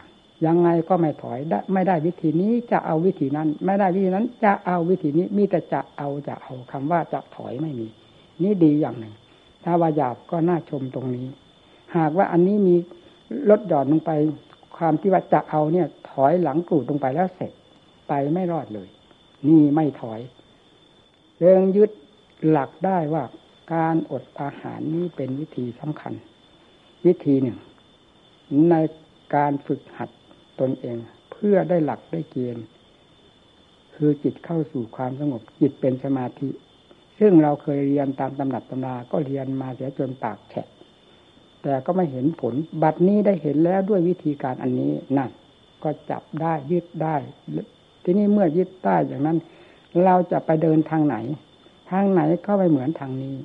[0.46, 7.86] ยังไงก็ไม่ถอยได้ไม่ได้วิธีนี้จะเอาวิธีนั้น ไม่ได้วิธีนั้น จะเอาวิธีนี้มีแต่จะเอาจะเอาคำว่าจะถอยไม่มี
[8.42, 9.14] นี่ดีอย่างหนึ่ง
[9.64, 11.26] ถ้าว่าหยาบก็น่าชมตรงนี้
[11.96, 12.74] หากว่าอันนี้มี
[13.50, 14.10] ลดหย่อนลงไป
[14.76, 17.52] ความที่ว่าจะเอาเนี่ย ถอยหลังกรูดลงไปแล้วเสร็จ
[18.08, 18.88] ไปไม่รอดเลย
[19.46, 20.20] นี่ไม่ถอย
[21.38, 21.90] เรื่องยึด
[22.48, 23.24] หลักได้ว่า
[23.74, 26.12] การอดอาหารนี้เป็นวิธีสำคัญ
[27.06, 27.58] วิธีหนึ่ง
[28.70, 28.74] ใน
[29.34, 30.10] การฝึกหัด
[30.60, 30.96] ตนเอง
[31.32, 32.64] เพื่อได้หลักได้เกณฑ์
[33.94, 36.48] คือจิตเข้าสู่ความสงบจิตเป็นสมาธิ
[37.18, 40.66] ซึ่งเราเคยเรียนตามตำหนักตำราก็เรียนมาเสียจนปากแฉะ
[41.62, 45.30] แต่ก็ไม่เห็นผล บัดนี้ได้เห็นแล้วด้วยวิธีการอันนี้นั่น
[45.82, 47.16] ก็จับได้ยึดได้
[48.04, 49.38] ทีนี้เมื่อยึดได้อย่างนั้น
[50.04, 51.16] เราจะไปเดินทางไหน
[51.90, 53.36] ทางไหนก็ไม่เหมือนทางนี้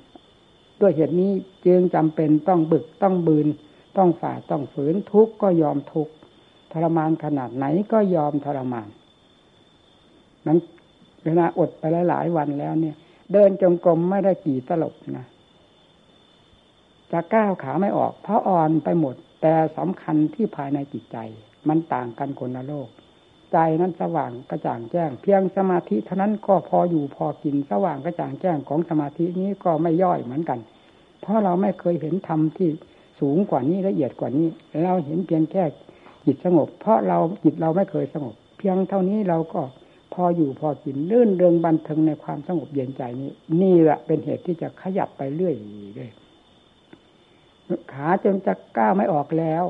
[0.81, 1.31] ด้วยเหตุนี้
[1.65, 3.47] จึงจำเป็นต้องบึกต้องบืน
[3.97, 6.13] ต้องฝ่าต้องฝืนทุกข์ก็ยอมทุกข์
[6.73, 8.87] ทรมานขนาดไหนก็ยอมทรมาน
[10.47, 10.59] นั้น
[11.25, 12.95] เวลาอดไปหลายวันแล้วเนี่ย
[13.33, 15.27] เดินจงกรมไม่ได้กี่ตลบนะ
[17.11, 21.17] จะก้าวขาไม่ออก เพราะอ่อนไปหมด แต่สำคัญที่ภายในจิตใจ
[21.67, 22.89] มันต่างกันคนละโลก
[23.51, 30.59] ใจนั้นสว่างกระจ่างแจ้ง เพียงสมาธิเท่านั้นก็พออยู่พอกินสว่างกระจ่างแจ้งของสมาธินี้ก็ไม่ย่อยเหมือนกัน
[31.21, 32.69] เพราะเราไม่เคยเห็นธรรมที่
[33.19, 34.47] สูงกว่านี้ละเอียดกว่านี้
[34.83, 35.63] เราเห็นเพียงแค่
[36.25, 39.61] จิตสงบ เพราะเราจิตเราไม่เคยสงบ เพียงเท่านี้เราก็
[40.13, 43.31] พออยู่พอกินลื่นเริงบันเทิงในความสงบเย็นใจนี้
[43.61, 45.53] นี่แหละเป็นเหตุที่จะขยับไปเรื่อย
[45.95, 46.11] เลย
[47.91, 49.63] ขาจนจะก้าวไม่ออกแล้ว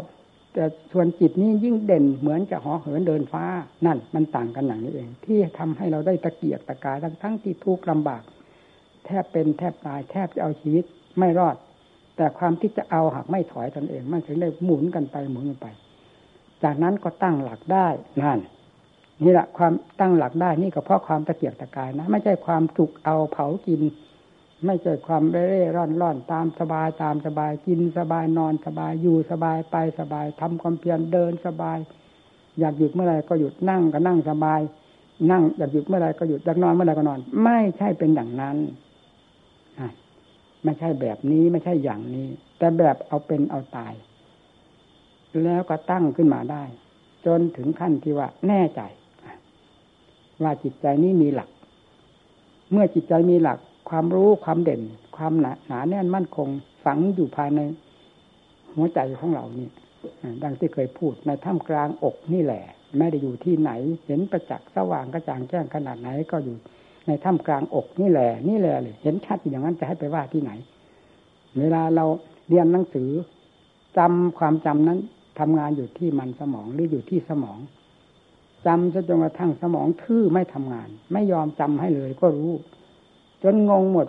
[0.54, 3.46] แต่ส่วนจิตนี้ยิ่งเด่นเหมือนจะหอเหินเดินฟ้า
[3.86, 8.24] นั่นมันต่างกันอย่างนี้เอง ที่ทำให้เราได้ตะเกียกตะกายทั้งทั้งที่ทุกข์ลำบาก
[9.06, 10.86] แทบเป็นแทบตาย แทบจะเอาชีวิต
[11.20, 11.56] ไม่รอด
[12.16, 15.68] แต่ความที่จะเอาหากไม่ถอยตนเอง มันถึงได้หมุนกันไปหมุนกันไป
[16.64, 17.88] จากนั้นก็ตั้งหลักได้
[18.22, 18.40] นั่น
[19.24, 23.82] นี่แหละความตั้งหลักได้นี่ก็เพราะความตะเกียกตะกายนะ ไม่ใช่ความจุกเอาเผากิน
[24.66, 31.78] ไม่ใช่ความเร่ร่อนร่อนตามสบายตามสบายกินสบายนอนสบายอยู่สบายไปสบายทำความเพียรเดินสบาย
[32.60, 34.62] อยากหยุดเมื่อไรก็หยุดนั่งก็นั่งสบาย
[35.32, 38.58] นั่งอยากหยุดเมื่อไรก็หยุดอยากนอนเมื่อไรก็นอน ไม่ใช่เป็นอย่างนั้น
[40.64, 43.94] ไม่ใช่แบบนี้ไม่ใช่อย่างนี้ แต่แบบเอาเป็นเอาตาย
[45.44, 46.64] แล้วก็ตั้งขึ้นมาได้
[47.26, 48.82] จนถึงขั้นที่ว่าแน่ใจ
[50.44, 51.50] ว่าจิตใจนี้มีหลัก
[52.72, 54.82] เมื่อจิตใจมีหลัก ความรู้ความเด่น
[55.18, 56.48] ความหนาหนาแน่นมั่นคง
[56.86, 57.60] ฝังอยู่ภายใน
[58.76, 59.70] หัวใจของเรานี่
[60.44, 62.64] ดังที่เคยพูดในถ้ำกลางอกนี่แหละ
[62.98, 63.72] ไม่ได้อยู่ที่ไหน
[64.06, 66.56] เห็นประจักษ์สว่างกระจ่างแจ้งขนาดไหนก็อยู่
[67.08, 70.52] ในถ้ำกลางอกนี่แหละ นี่แหละเลยเห็นชัดอย่างนั้นจะให้ไปว่าที่ไหน
[71.58, 72.06] เวลาเรา
[72.48, 73.10] เรียนหนังสือ
[73.98, 75.00] จำความจำนั้น
[75.40, 77.60] ทำงานอยู่ที่มันสมองหรืออยู่ที่สมอง
[78.66, 82.52] จำจนกระทั่งสมองทื่อไม่ทำงาน ไม่ยอมจำให้เลยก็รู้
[83.44, 84.08] จนงงหมด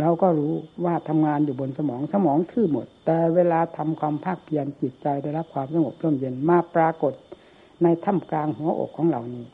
[0.00, 0.54] เราก็รู้
[0.84, 7.12] ว่าทำงานอยู่บนสมองสมองทื่อหมด แต่เวลาทำความภาคเพียรจิตใจได้รับความสงบร่มเย็นมาปรากฏ
[7.82, 9.44] ในถ้ำกลางหัวอกของเรานี้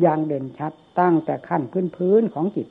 [0.00, 2.68] อย่างเด่นชัดตั้งแต่ขั้นพื้นพื้นของจิต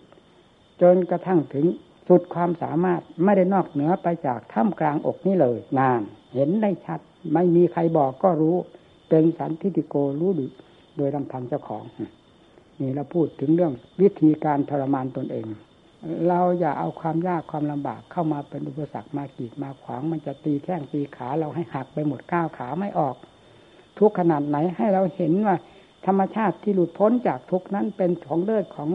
[0.82, 1.66] จนกระทั่งถึง
[2.08, 6.02] สุดความสามารถไม่ได้นอกเหนือไปจากถ้ำกลางอกนี้เลยนาน
[6.34, 7.00] เห็นได้ชัด
[7.34, 8.56] ไม่มีใครบอกก็รู้
[9.10, 10.42] เป็นสันทิติโกรู้ด
[10.98, 11.84] โดยลำพังเจ้าของ
[12.80, 15.48] นี่เราพูดถึงเรื่องวิธีการทรมานตนเอง
[16.28, 23.16] เราอย่าเอาความยากความลำบากเข้ามาเป็นอุปสรรคมากีดมาขวางมันจะตีแข้งตีขาเราให้หักไปหมดก้าวขาไม่ออก
[24.00, 25.56] ทุกขนาดไหนให้เราเห็นว่า
[26.06, 28.90] ธรรมชาติที่หลุดพ้นจากทุกนั้นเป็นของเลิศของ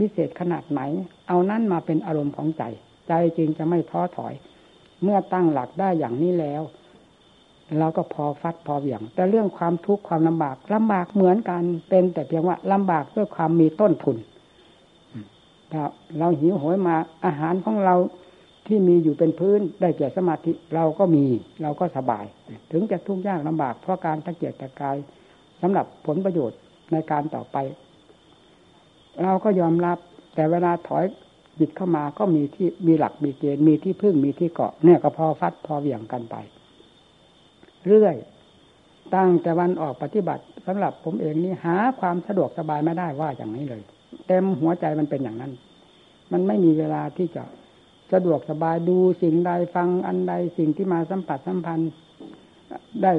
[0.00, 0.80] วิเศษขนาดไหน
[1.28, 2.62] เอานั้นมาเป็นอารมณ์ของใจ
[3.08, 4.34] ใจจริงจะไม่ท้อถอย
[5.02, 6.62] เมื่อตั้งหลักได้อย่างนี้แล้ว
[7.78, 14.16] เราก็พอฟัดพอเหวี่ยง แต่เรื่องความทุกข์ความลำบากลำบากเหมือนกันเป็นแต่เพียงว่าลำบากด้วยความมีต้นทุน
[15.70, 15.84] เรา
[16.18, 17.96] เราหิวโหยมาอาหารของเรา
[18.66, 21.24] ที่มีอยู่เป็นพื้นได้แก่สมาธิเราก็มี
[21.62, 22.24] เราก็สบาย
[22.72, 24.96] ถึงจะทุกข์ยากลำบากเพราะการตะเกียกตะกาย
[25.62, 26.58] สำหรับผลประโยชน์
[26.92, 27.56] ในการต่อไป
[29.22, 29.98] เราก็ยอมรับ
[30.34, 31.04] แต่เวลาถอย
[31.58, 36.36] จิตเข้ามาก็มีที่มีหลักมีเกณฑ์มีที่พึ่งมีที่เกาะเนี่ยก็พอฟัดพอเหวี่ยงกันไป
[37.86, 38.16] เรื่อย
[39.14, 43.82] ตั้งแต่วันออกปฏิบัติสำหรับผมเองนี่หาความสะดวกสบายไม่ได้ว่าอย่างนี้เลย
[44.26, 45.52] เต็มหัวใจมันเป็นอย่างนั้น
[46.32, 47.44] มันไม่มีเวลาที่จะ
[48.12, 51.90] สะดวกสบายดูสิ่งใดฟังอันใดสิ่งที่มาสัมผัสสัมพันธ์
[53.02, 53.12] ได้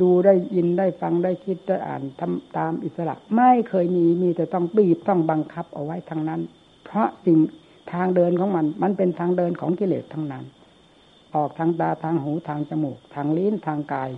[0.00, 6.40] ดูได้ยินได้ฟังได้คิดได้อ่านทำตามอิสระ ไม่เคยมีมีแต่ต้องบีบต้องบังคับเอาไว้ทั้งนั้น
[6.84, 7.38] เพราะสิ่ง
[7.92, 10.44] ทางเดินของมัน มันเป็นทางเดินของกิเลสทั้งนั้น
[11.34, 14.10] ออกทางตาทางหูทางจมูก ทางลิ้นทางกาย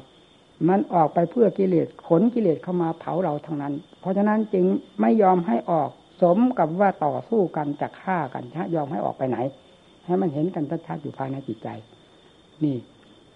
[0.68, 4.64] มันออกไปเพื่อกิเลสขนกิเลสเข้ามาเผาเราทั้งนั้น เพราะฉะนั้นจึง
[5.00, 5.90] ไม่ยอมให้ออก
[6.22, 9.38] สมกับว่าต่อสู้กันจะฆ่ากันชะยอมให้ออกไปไหน
[10.04, 11.68] ให้มันเห็นกันชัดๆอยู่ภายในจิตใจ
[12.64, 12.76] นี่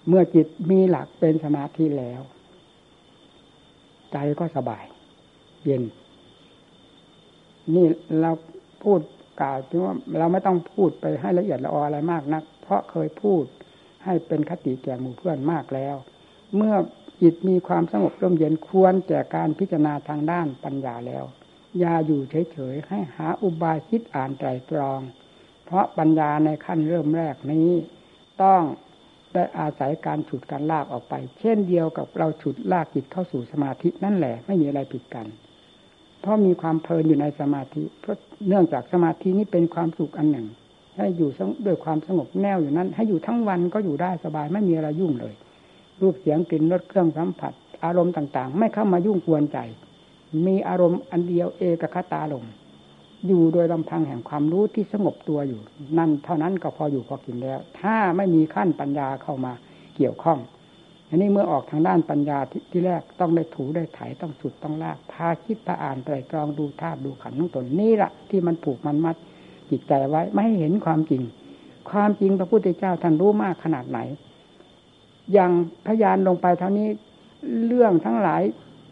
[0.08, 2.20] เมื่อจิตมีหลักเป็นสมาธิแล้ว
[4.12, 4.84] ใจก็สบาย
[5.64, 5.82] เย็น
[7.74, 7.86] นี่
[8.20, 8.30] เรา
[8.84, 9.00] พูด
[9.40, 13.44] กล่าวถึงว่าเราไม่ต้องพูดไปให้ละเอียดละอออะไรมากนัก เพราะเคยพูด
[14.08, 15.96] ให้เป็นคติแก่หมู่เพื่อนมากแล้ว
[16.56, 16.74] เมื่อ
[17.22, 21.24] จิตมีความสงบร่มเย็นควรแก่การพิจารณาทางด้านปัญญาแล้ว
[21.78, 25.00] อย่าอยู่เฉยๆให้หาอุบายคิดอ่านไตรตรอง
[25.64, 27.68] เพราะปัญญาในขั้นเริ่มแรกนี้
[28.42, 28.62] ต้อง
[29.32, 35.26] ได้อาศัยการฉุดการลากออกไป เช่นเดียวกับเราฉุดลากจิตเข้าสู่สมาธินั่นแหละไม่มีอะไรผิดกัน
[36.20, 38.16] เพราะมีความเพลินอยู่ในสมาธิ เพราะ
[38.48, 40.46] เนื่องจากสมาธินี้เป็นความสุขอันหนึ่ง
[40.98, 41.30] ให้อยู่
[41.66, 45.34] ด้วยความสงบแน่วอยู่นั้น ให้อยู่ทั้งวันก็อยู่ได้สบายไม่มีอะไรยุ่งเลย
[46.00, 47.52] รูปเสียงกลิ่นรสเครื่องสัมผัส
[47.84, 49.58] อารมณ์ต่างๆ ไม่เข้ามายุ่งกวนใจ
[50.46, 52.46] มีอารมณ์อันเดียวเอกคตาลม
[53.26, 55.60] อยู่โดยลำพังแห่งความรู้ที่สงบตัวอยู่
[55.98, 59.52] นั่นเท่านั้นก็พออยู่พอกินแล้ว ถ้าไม่มีขั้นปัญญาเข้ามา
[59.96, 60.38] เกี่ยวข้อง
[61.08, 69.16] อันนี้เมื่อออกทางด้านปัญญาทที่แรกต้องได้ถูได้ไถต้องสุดต้องลากพาคิดพาอ่านไตรตรองดูธาตุดูขันธ์ทั้งตนนี่แหละที่มันผูกมันมัด
[69.70, 71.22] จิตใจไว้ ไม่ให้เห็นความจริง
[71.90, 73.98] ความจริงพระพุทธเจ้าท่านรู้มากขนาดไหน
[75.32, 75.52] อย่าง
[75.86, 76.88] พยานลงไปเท่านี้
[77.66, 78.42] เรื่องทั้งหลาย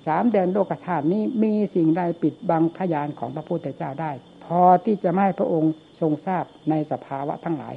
[0.07, 4.12] สามแดนโลกธาตุนี้มีสิ่งใดปิดบังพยานของพระพุทธเจ้าได้
[4.45, 7.75] พอที่จะไม่ให้พระองค์ทรงทราบในสภาวะทั้งหลาย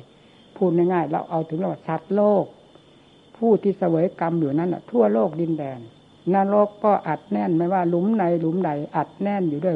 [0.55, 2.45] พูดง่ายๆเราเอาถึงเราสัตว์โลก
[3.37, 5.79] ผู้ที่เสวยกรรมอยู่นั้นทั่วโลกดินแดน
[6.33, 9.75] นรกก็อัดแน่นไม่ว่าหลุมในหลุมใดอัดแน่นอยู่ด้วย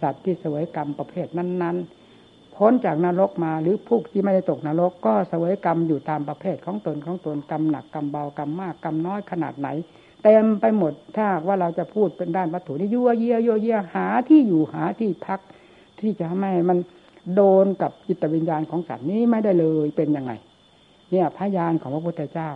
[0.00, 2.01] สัตว์ที่เสวยกรรมประเภทนั้น ๆ
[2.62, 9.68] พ้นจากนรกมาหรือผู้ที่ไม่ได้ตกนรก ก็เสวยกรรมอยู่ตามประเภทของตนของตนกรรมหนักกรรมเบากรรมมากกรรมน้อยขนาดไหน
[10.22, 15.40] เต็มไปหมดถ้าว่าเราจะพูดเป็นด้านวัตถุนี่ยั่วเยี่ยยั่วเยี่ยหาที่อยู่หาที่พัก
[16.00, 16.78] ที่จะไม่มัน
[17.34, 20.32] โดนกับจิตวิญญาณของสัตว์นี้ไม่ได้เลยเป็นยังไง
[21.10, 22.50] เนี่ยพยานของพระพุทธเจ้า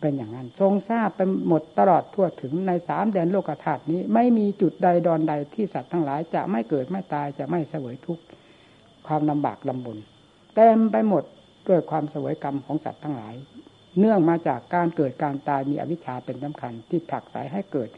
[0.00, 8.25] เป็นอย่างนั้น ทรงทราบไปหมดตลอดทั่วถึงในสามแดนโลกธาตุนี้ ไม่มีจุดใดดอนใดที่สัตว์ทั้งหลายจะไม่เกิดไม่ตายจะไม่เสวยทุกข์
[9.06, 9.98] ความลำบากลำบน
[10.54, 11.24] เต็มไปหมด
[11.68, 13.34] ด้วยความเสวยกรรมของสัตว์ทั้งหลาย
[13.98, 17.88] เนื่องมาจากการเกิดการตายมีอวิชชาเป็นสำคัญที่ผลักไสให้เกิด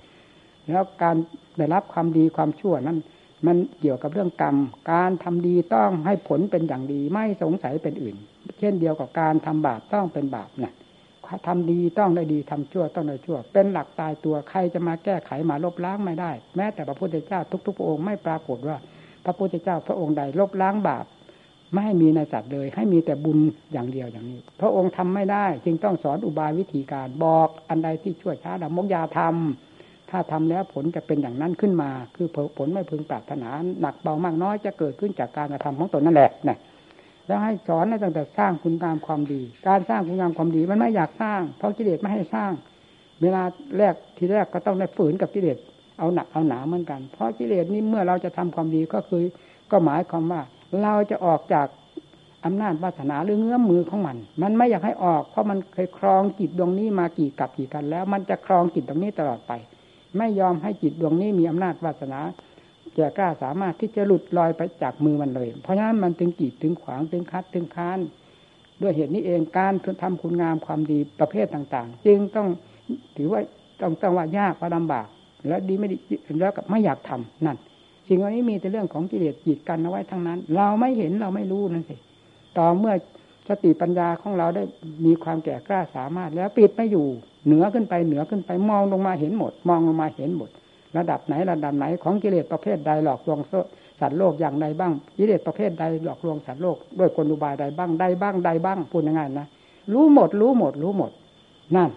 [0.68, 1.16] แล้วการ
[1.58, 2.98] ได้รับความดีความชั่วนั้น
[3.46, 4.56] มันเกี่ยวกับเรื่องกรรม
[4.92, 8.16] การทำดีต้องให้ผลเป็นอย่างดีไม่สงสัยเป็นอื่น
[8.58, 10.74] เช่นเดียวกับการทำบาปต้องเป็นบาปนะ
[11.46, 18.76] ทำดีต้องได้ดีทำชั่วต้องได้ชั่ว เป็นหลักตายตัวใครจะมาแก้ไขมาลบล้างไม่ได้ แม้แต่พระพุทธเจ้าทุกๆองค์ไม่ปรากฏว่า
[19.24, 21.04] พระพุทธเจ้าพระองค์ใดลบล้างบาป
[21.72, 23.38] ไม่ให้มีในสัตว์เลย ให้มีแต่บุญ
[23.72, 33.48] อย่างเดียวอย่างนี้ พระองค์ทำไม่ได้ จึงต้องสอนอุบายวิธีการบอกอันใดที่ช่วยช้าดำมกยาทำถ้าทำแล้วผลจะเป็นอย่างนั้นขึ้นมา คือผลไม่พึงปรารถนา
[33.80, 36.58] หนักเบามากน้อยจะเกิดขึ้นจากการกระทำของตนนั่นแหละนะ
[37.26, 42.52] แล้วให้สอนในตั้งแต่สร้างคุณงามความดี การสร้างคุณงามความดีมันไม่อยากสร้าง เพราะกิเลสไม่ให้สร้าง
[43.22, 43.42] เวลา
[43.78, 45.58] แรกทีแรกก็ต้องได้ฝืนกับกิเลส
[45.98, 49.24] เอาหนักเอาหนาเหมือนกัน เพราะกิเลสนี้เมื่อเราจะทำความดีก็คือ
[49.70, 50.42] ก็หมายความว่า
[50.82, 51.66] เราจะออกจาก
[52.44, 59.52] อำนาจวาสนาหรือเงื้อมมือของมัน มันไม่อยากให้ออก เพราะมันเคยครองจิตดวงนี้มากี่กับกี่กัน แล้ว มันจะครองจิตดวงนี้ตลอดไป
[60.18, 62.20] ไม่ยอมให้จิตดวงนี้มีอำนาจวาสนา
[62.94, 67.98] แก่กล้าสามารถที่จะหลุดลอยไปจากมือมันเลย เพราะฉะนั้นมันถึงกีดถึงขวางถึงคัดถึงค้าน
[68.82, 69.72] ด้วยเหตุนี้เองการ
[70.02, 72.48] ทำคุณงามความดีประเภทต่าง ๆ จึงต้อง
[73.16, 73.40] ถือว่า
[73.80, 75.06] ต้องต้องว่ายากว่าลำบาก
[75.46, 75.96] แล้วดีไม่ดี
[76.40, 77.56] แล้วกับไม่อยากทำนั่น
[78.08, 81.96] สิ่งเหล่านี้มีแต่เรื่องของกิเลสจีดกันเอาไว้ทั้งนั้น เราไม่เห็นเราไม่รู้นั่นสิ
[82.58, 82.94] ต่อเมื่อ
[83.48, 84.62] สติปัญญาของเราได้
[85.04, 87.06] มีความแก่กล้าสามารถ แล้วปิดไม่อยู่
[87.46, 90.50] เหนือขึ้นไปเหนือขึ้นไปมองลงมาเห็นหมด มองลงมาเห็นหมด
[90.96, 93.38] ระดับไหนระดับไหนของกิเลสประเภทใดหลอกลวง
[94.00, 99.46] สัตว์โลกอย่างใดบ้างกิเลสประเภทใดหลอกลวงสัตว์โลกด้วยกลอุบายใดบ้างใดบ้างใดบ้างพูดง่ายๆนะ
[99.92, 101.10] รู้หมด รู้หมด รู้หมด
[101.76, 101.90] นั่น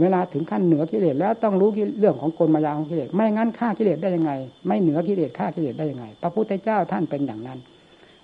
[0.00, 4.32] เวลาถึงขั้นเหนือกิเลสแล้วต้องรู้เรื่องของกลมายาของกิเลสไม่งั้นฆ่ากิเลสได้ยังไง
[4.66, 7.58] ไม่เหนือกิเลสฆ่ากิเลสได้ยังไง พระพุทธเจ้าท่านเป็นอย่างนั้น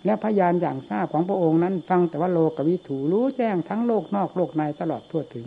[0.04, 5.46] และพยานอย่างทราบของพระองค์นั้น ฟังแต่ว่าโลกวิถูรู้แจ้งทั้งโลกนอกโลกในตลอดทั่วถึง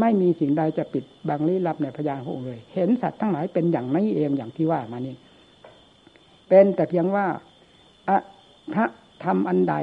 [0.00, 5.14] ไม่มีสิ่งใดจะปิดบังลี้ลับในพยานพระองค์เลย เห็นสัตว์ทั้งหลายเป็นอย่างนี้เองอย่างที่ว่ามานี่
[6.48, 7.26] เป็นแต่เพียงว่า
[8.72, 8.86] พระ
[9.24, 9.74] ธรรมอันใด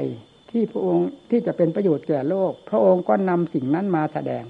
[0.50, 4.44] ที่พระองค์ที่จะเป็นประโยชน์แก่โลก พระองค์ก็นำสิ่งนั้นมาแสดง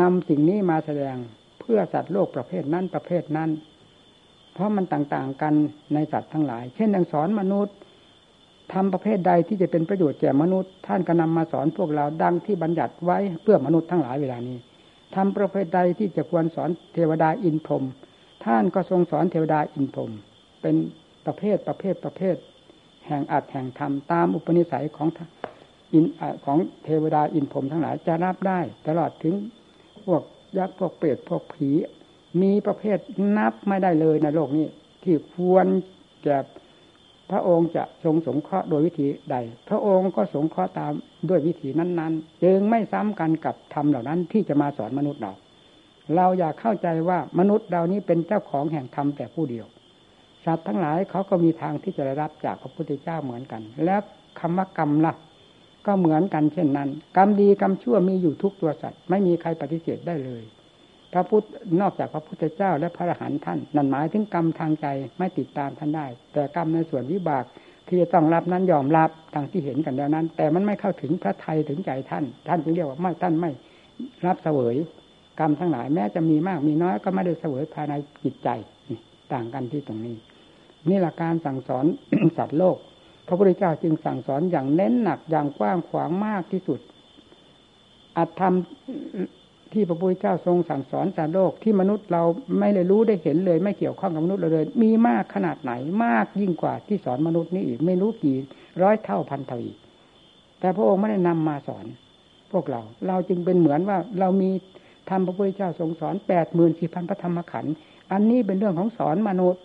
[0.00, 1.16] นำสิ่งนี้มาแสดง
[1.60, 3.50] เพื่อสัตว์โลกประเภทนั้นประเภทนั้น
[4.54, 5.54] เพราะมันต่างๆกัน
[5.94, 7.76] ในสัตว์ทั้งหลาย เช่นดังสอนมนุษย์
[8.72, 14.58] ทำประเภทใดที่จะเป็นประโยชน์แก่มนุษย์ ท่านก็นำมาสอนพวกเราดังที่บัญญัติไว้เพื่อมนุษย์ทั้งหลายเวลานี้
[15.14, 17.84] ทำประเภทใดที่จะควรสอนเทวดาอินพรม
[18.44, 20.12] ท่านก็ทรงสอนเทวดาอินพรม
[20.62, 20.74] เป็น
[21.26, 22.36] ประเภทประเภทประเภท
[23.06, 25.08] แห่งอัดแห่งธรรมตามอุปนิสัยของ
[25.94, 26.04] อิน
[26.44, 29.34] ของเทวดาอินพรมทั้งหลายจะรับได้ ตลอดถึง
[30.06, 30.22] พวก
[30.58, 31.70] ยักษ์พวกเปรตพวกผี
[32.42, 32.98] มีประเภท
[33.36, 34.66] นับไม่ได้เลยในโลกนี้
[35.02, 35.66] ที่ควร
[36.24, 36.38] แก่
[37.30, 39.36] พระองค์จะทรงสงเคราะห์โดยวิธีใด
[39.68, 40.92] พระองค์ก็สงเคราะห์ตาม
[41.28, 45.32] ด้วยวิธีนั้นๆ จึงไม่ซ้ำกันกับธรรมเหล่านั้นที่จะมาสอนมนุษย์เรา
[46.16, 49.66] เราอยากเข้าใจว่ามนุษย์เรานี้เป็นเจ้าของแห่งธรรมแต่ผู้เดียว
[50.44, 54.00] สัตว์ทั้งหลายเขาก็มีทางที่จะได้รับจากพระพุทธเจ้าเหมือนกัน แล้ว
[54.40, 55.14] คำว่ากรรมละ่ะ
[55.86, 60.42] ก็เหมือนกันเช่นนั้น กรรมดีกรรมชั่วมีอยู่ทุกตัวสัตว์ ไม่มีใครปฏิเสธได้เลย
[61.12, 61.44] พระพุทธ
[61.80, 64.86] นอกจากพระพุทธเจ้าและพระอรหันต์ท่าน นั่นหมายถึงกรรมทางใจ
[65.18, 67.44] ไม่ติดตามท่านได้ แต่กรรมในส่วนวิบาก
[67.88, 73.50] ที่จะต้องรับนั้นยอมรับทางที่เห็นกันแล้วนั้น แต่มันไม่เข้าถึงพระไทยถึงใจท่าน ท่านจึงเรียกว่าไม่ท่านไม่
[74.26, 74.76] รับเสวย
[75.40, 78.48] กรรมทั้งหลายแม้จะมีมากมีน้อยก็ไม่ได้เสวยภายในจิตใจ
[79.32, 80.16] ต่างกันที่ตรงนี้
[80.90, 81.84] นี่แหละการสั่งสอน
[82.36, 82.76] สัตว์โลก
[83.26, 86.80] พระพุทธเจ้าจึงสั่งสอนอย่างเน้นหนักอย่างกว้างขวางมากที่สุด
[88.16, 88.54] อัตธรรม
[89.72, 92.22] ที่พระพุทธเจ้าทรงสั่งสอนสัตว์โลกที่มนุษย์เรา
[92.58, 95.72] ไม่ได้รู้ได้เห็นเลย ไม่เกี่ยวข้องกับมนุษย์เราเลย มีมากขนาดไหน
[96.04, 98.36] มากยิ่งกว่าที่สอนมนุษย์นี่อีกไม่รู้กี่
[98.82, 99.76] ร้อยเท่าพันเท่าอีก
[100.60, 101.86] แต่พระองค์ไม่ได้นำมาสอน
[102.52, 104.50] พวกเรา เราจึงเป็นเหมือนว่าเรามี
[105.10, 107.74] ธรรมพระพุทธเจ้าทรงสอนแปดหมื่นสี่พันพระธรรมขันธ์
[108.12, 109.62] อันนี้เป็นเรื่องของสอนมนุษย์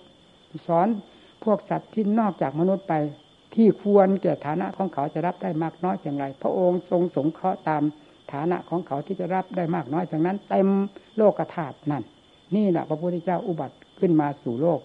[0.68, 0.88] สอน
[1.44, 2.94] พวกสัตว์ที่นอกจากมนุษย์ไป
[3.58, 7.84] ที่ควรแก่ฐานะของเขาจะรับได้มากน้อยอย่างไร พระองค์ทรงสงเคราะห์ตาม
[8.34, 10.68] ฐานะของเขาที่จะรับได้มากน้อยจากนั้นเต็ม
[11.18, 12.04] โลกธาตุนั่น
[12.56, 14.80] นี่แหละพระพุทธเจ้าอุบัติขึ้นมาสู่โลก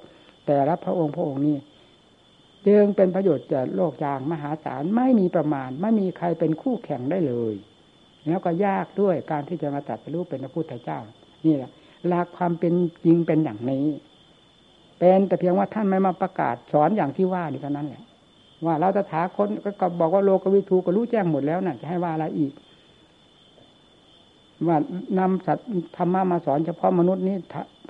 [0.46, 1.56] แต่รับพระองค์พระองค์นี้
[2.66, 7.54] จึงเป็นประโยชน์แก่โลกอย่างมหาศาลไม่มีประมาณ ไม่มีใครเป็นคู่แข่งได้เลย
[8.28, 10.98] แล้วก็ยากด้วยการที่จะมาตัดรูปเป็นพระพุทธเจ้า
[11.46, 11.70] นี่แหละ
[12.06, 13.86] หลักความเป็นจริงเป็นอย่างนี้
[14.98, 18.02] เป็นแต่เพียงว่าท่านไม่มาประกาศสอนอย่างที่ว่านี่เท่านั้นแหละ
[18.66, 19.48] ว่าเราจะถาคน
[19.80, 22.52] ก็บอกว่าโลกวิทูก็รู้แจ้งหมดแล้วนะ่ะ จะให้ว่าอะไรอีก
[24.66, 24.76] ว่า
[25.18, 27.36] นำสัตว์ธรรมะมาสอนเฉพาะมนุษย์นี้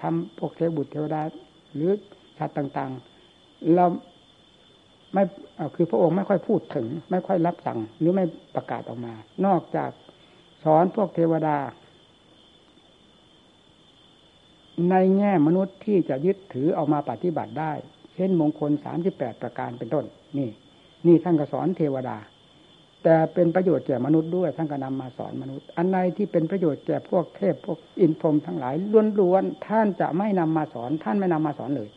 [0.02, 1.22] ทำพวกเทวบุตรเทวดา
[1.74, 1.90] หรือ
[2.38, 3.84] สัตว์ต่างๆ เรา
[5.12, 5.22] ไม่
[5.74, 9.14] คือพระองค์ไม่ค่อยพูดถึง ไม่ค่อยรับสั่ง หรือไม่ประกาศออกมา
[9.46, 9.90] นอกจาก
[10.64, 11.56] สอนพวกเทวดา
[14.90, 17.72] ในแง่มนุษย์ที่จะยึดถือเอามาปฏิบัติได้
[18.14, 20.04] เช่นมงคลสามสิบแปดประการเป็นต้น
[20.38, 20.48] นี่
[21.06, 22.16] นี่ท่านก็สอนเทวดา
[23.04, 28.74] แต่เป็นประโยชน์แก่มนุษย์ด้วยท่านก็นำมาสอนมนุษย์ อันใดที่เป็นประโยชน์แก่พวกเทพพวกอินพรมทั้งหลาย
[29.20, 31.88] ล้วนๆท่านจะไม่นำมาสอน ท่านไม่นำมาสอนเลย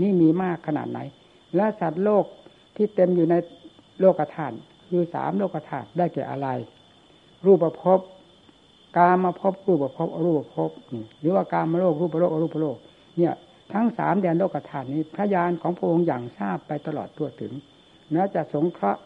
[0.00, 0.98] นี่มีมากขนาดไหน
[1.56, 2.24] และสัตว์โลก
[2.76, 3.34] ที่เต็มอยู่ใน
[4.00, 4.54] โลกธาตุ
[4.88, 6.48] คือสามโลกธาตุได้แก่อะไร
[7.46, 8.00] รูปภพ
[8.96, 10.70] กามาพบรูปภพอรูปภพ
[11.20, 12.76] หรือว่ากามาโลกรูปโลกอรูปโลก
[13.18, 13.34] เนี่ย
[13.72, 17.52] ทั้งสามแดนโลกธาตุนี้พระญาณของพระองค์อย่างทราบไปตลอดทั่วถึง
[18.12, 19.00] แม้จะสงเคราะห์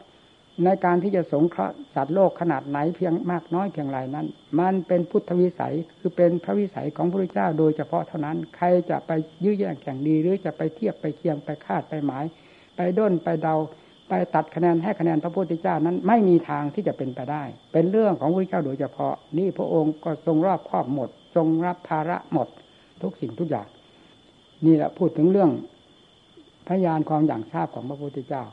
[0.65, 4.27] ในการที่จะสงเคราะห์สัตว์โลกขนาดไหนเพียงมากน้อยเพียงไรนั้น
[4.61, 9.11] มันเป็นพุทธวิสัยคือเป็นพระวิสัยของพระพุทธเจ้าโดยเฉพาะเท่านั้น ใครจะไป
[9.45, 12.25] ยื้อแย่งแข่งดี หรือจะไปเทียบไปเคียงไปคาดไปหมาย
[12.77, 13.57] ไปด้นไปเดา
[14.09, 17.43] ไปตัดคะแนนให้คะแนนพระพุทธเจ้านั้นไม่มีทางที่จะเป็นไปได้
[17.73, 22.49] เป็นเรื่องของพระพุทธเจ้าโดยเฉพาะ นี่พระองค์ก็ทรงรอบครอบหมด ทรงรับภาระหมด
[23.03, 23.69] ทุกสิ่งทุกอย่าง
[24.67, 25.51] นี่แหละพูดถึงเรื่อง
[26.69, 28.45] พยานความอย่างทราบของพระพุทธเจ้า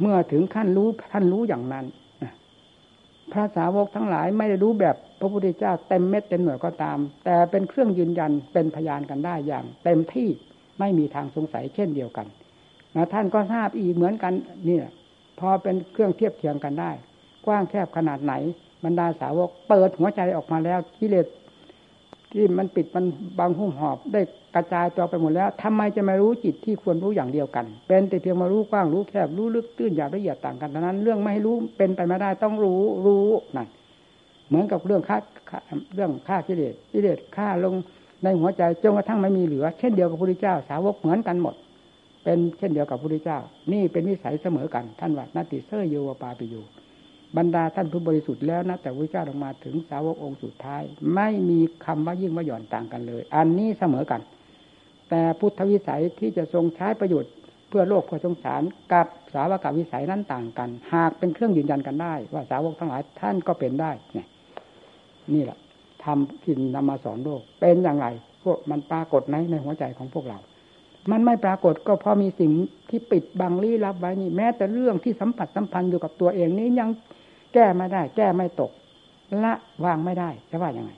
[0.00, 1.84] เมื่อถึงขั้นรู้ท่านรู้อย่างนั้น
[3.32, 10.28] พระสาวกทั้งหลายไม่ได้รู้แบบพระพุทธเจ้าเต็มเม็ดเต็มหน่วยก็ตาม แต่เป็นเครื่องยืนยันเป็นพยานกันได้อย่าง เต็มที่
[10.78, 12.26] ไม่มีทางสงสัยเช่นเดียวกัน
[12.94, 14.32] นะท่านก็ทราบอีกเหมือนกัน
[14.66, 14.84] เนี่ย
[15.38, 16.90] พอเป็นเครื่องเทียบเทียงกันได้
[17.46, 18.34] กว้างแคบขนาดไหน
[18.84, 21.26] บรรดาสาวกเปิดหัวใจออกมาแล้วกิเลส
[22.32, 23.04] ที่มันปิดมัน
[23.38, 24.20] บางหุ้มหอบได้
[24.54, 33.68] กระจายตัวไปหมดแล้วทำไมจะไม่รู้จิตที่ควรรู้อย่างเดียวกัน เป็นแต่เพียงมารู้กว้างรู้แคบรู้ลึกตื้นหยาบละเอียดต่างกันดังนั้น เรื่องไม่ให้รู้เป็นไปไม่ได้ต้องรู้รู้นั่น
[34.48, 35.18] เหมือนกับเรื่องฆ่า
[35.94, 37.74] เรื่องฆ่ากิเลสกิเลสฆ่าลง
[38.22, 41.54] ในหัวใจจนกระทั่งไม่มีเหลือ เช่นเดียวกับพระพุทธเจ้า สาวกเหมือนกันหมด
[42.24, 43.38] เป็นเช่นเดียวกับพระพุทธเจ้า
[43.72, 46.54] นี่เป็นวิสัยเสมอกันท่านว่านาติเซอร์โยวปาปิโย
[47.36, 50.82] บรรดาท่านผู้บริสุทธิ์แล้วนะแต่พระเจ้าลงมาถึงสาวกองค์สุดท้าย
[51.14, 54.20] ไม่มีคำว่ายิ่งว่าหย่อนต่างกันเลย อันนี้เสมอกัน
[55.10, 57.32] แต่พุทธวิสัยที่จะทรงใช้ประโยชน์
[57.68, 64.28] เพื่อโลกเพื่อสงสารกับสาวกวิสัยนั้นต่างกัน หากเป็นเครื่องยืนยันกันได้ ว่าสาวกทั้งหลายท่านก็เป็นได้เนี่ย
[65.34, 65.58] นี่แหละ
[66.04, 68.06] ทำที่นำมาสอนโลก เป็นอย่างไร
[68.42, 70.38] พวกมันปรากฏในในหัวใจของพวกเรา
[71.10, 72.50] มันไม่ปรากฏก็เพราะมีสิ่ง
[72.90, 76.88] ที่ปิดบังลี้ลับไว้นี่ แม้แต่เรื่องที่สัมผัสสัมพันธ์อยู่กับตัวเองนี้ยัง
[77.54, 78.70] แก้ไม่ได้ แก้ไม่ตก
[79.44, 79.52] ละ
[79.84, 80.92] วางไม่ได้จะว่าอยังไง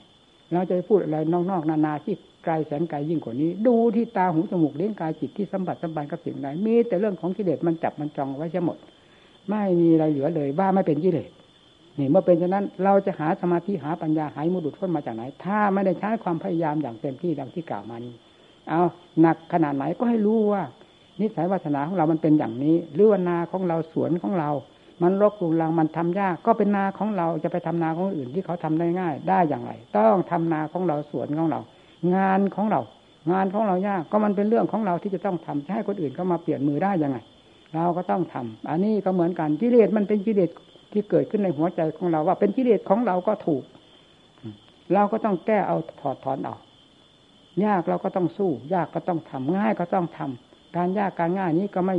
[0.52, 1.18] เราจะพูดอะไร
[1.50, 2.14] นอกๆนานาที่
[2.46, 8.78] ไกลแสนไกลยิ่งกว่านี้ ดูที่ตาหูจมูกเลี้ยงกายจิตที่สัมผัสสัมพันธ์กับสิ่งใดมีแต่เรื่องของกิเลสมันจับมันจองไว้เสียหมด
[9.50, 11.30] ไม่มีอะไรเหลือเลยว่าไม่เป็นกิเลส
[11.98, 18.14] นี่เมื่อเป็นฉะนั้นเราจะหาสมาธิหาปัญญาหายมุดุดพ้นมาจากไหน ถ้าไม่ได้ใช้ความพยายามอย่างเต็มที่ดังที่กล่าวมานี้
[18.68, 18.82] เอา
[19.20, 20.62] หนักขนาดไหนก็ให้รู้ว่า
[21.20, 24.50] นิสัยวาสนาของเรามันเป็นอย่างนี้หรือว่านาของเราสวนของเรา
[25.02, 31.60] มันรกรุงรังมันทำยาก ก็เป็นนาของเราจะไปทำนาของอื่นที่เขาทำได้ง่าย ได้อย่างไร ต้องทำนาของเราสวนของเรา
[32.14, 32.80] งานของเรา
[33.32, 37.18] งานของเรายากก็มันเป็นเรื่องของเราที่จะต้องทำจะให้คนอื่นเขามาเปลี่ยนมือได้ยังไง
[37.74, 40.50] เราก็ต้องทำอันนี้ก็เหมือนกันกิเลสมันเป็นกิเลส
[40.92, 43.62] ที่เกิดขึ้นในหัวใจของเรา ว่าเป็นกิเลสของเราก็ถูก
[44.94, 46.60] เราก็ต้องแก้เอาถอดถอนออก
[47.64, 51.96] ยากเราก็ต้องสู้ ยากก็ต้องทำง่ายก็ต้องทำการยากการง่ายนี้ก็ไม่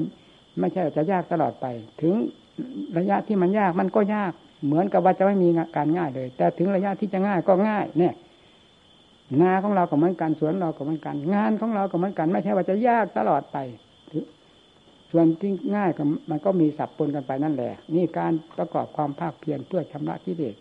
[0.60, 1.66] ไม่ใช่จะยากตลอดไป
[2.02, 2.14] ถึง
[2.98, 4.32] ระยะที่มันยากมันก็ยาก
[4.66, 8.14] เหมือนกับว่าจะไม่มีการง่ายเลย แต่ถึงระยะที่จะง่ายก็ง่ายเนี่ย
[9.41, 13.57] นาของเราก็เหมือนกันสวนเราก็เหมือนกัน งานของเราก็เหมือนกันไม่ใช่ว่าจะยากตลอดไป
[15.11, 20.55] ส่วนที่ง่ายก็มันก็มีสับปนกันไปนั่นแหละ นี่การประกอบความภาคเพียรเพื่อชำระกิเลส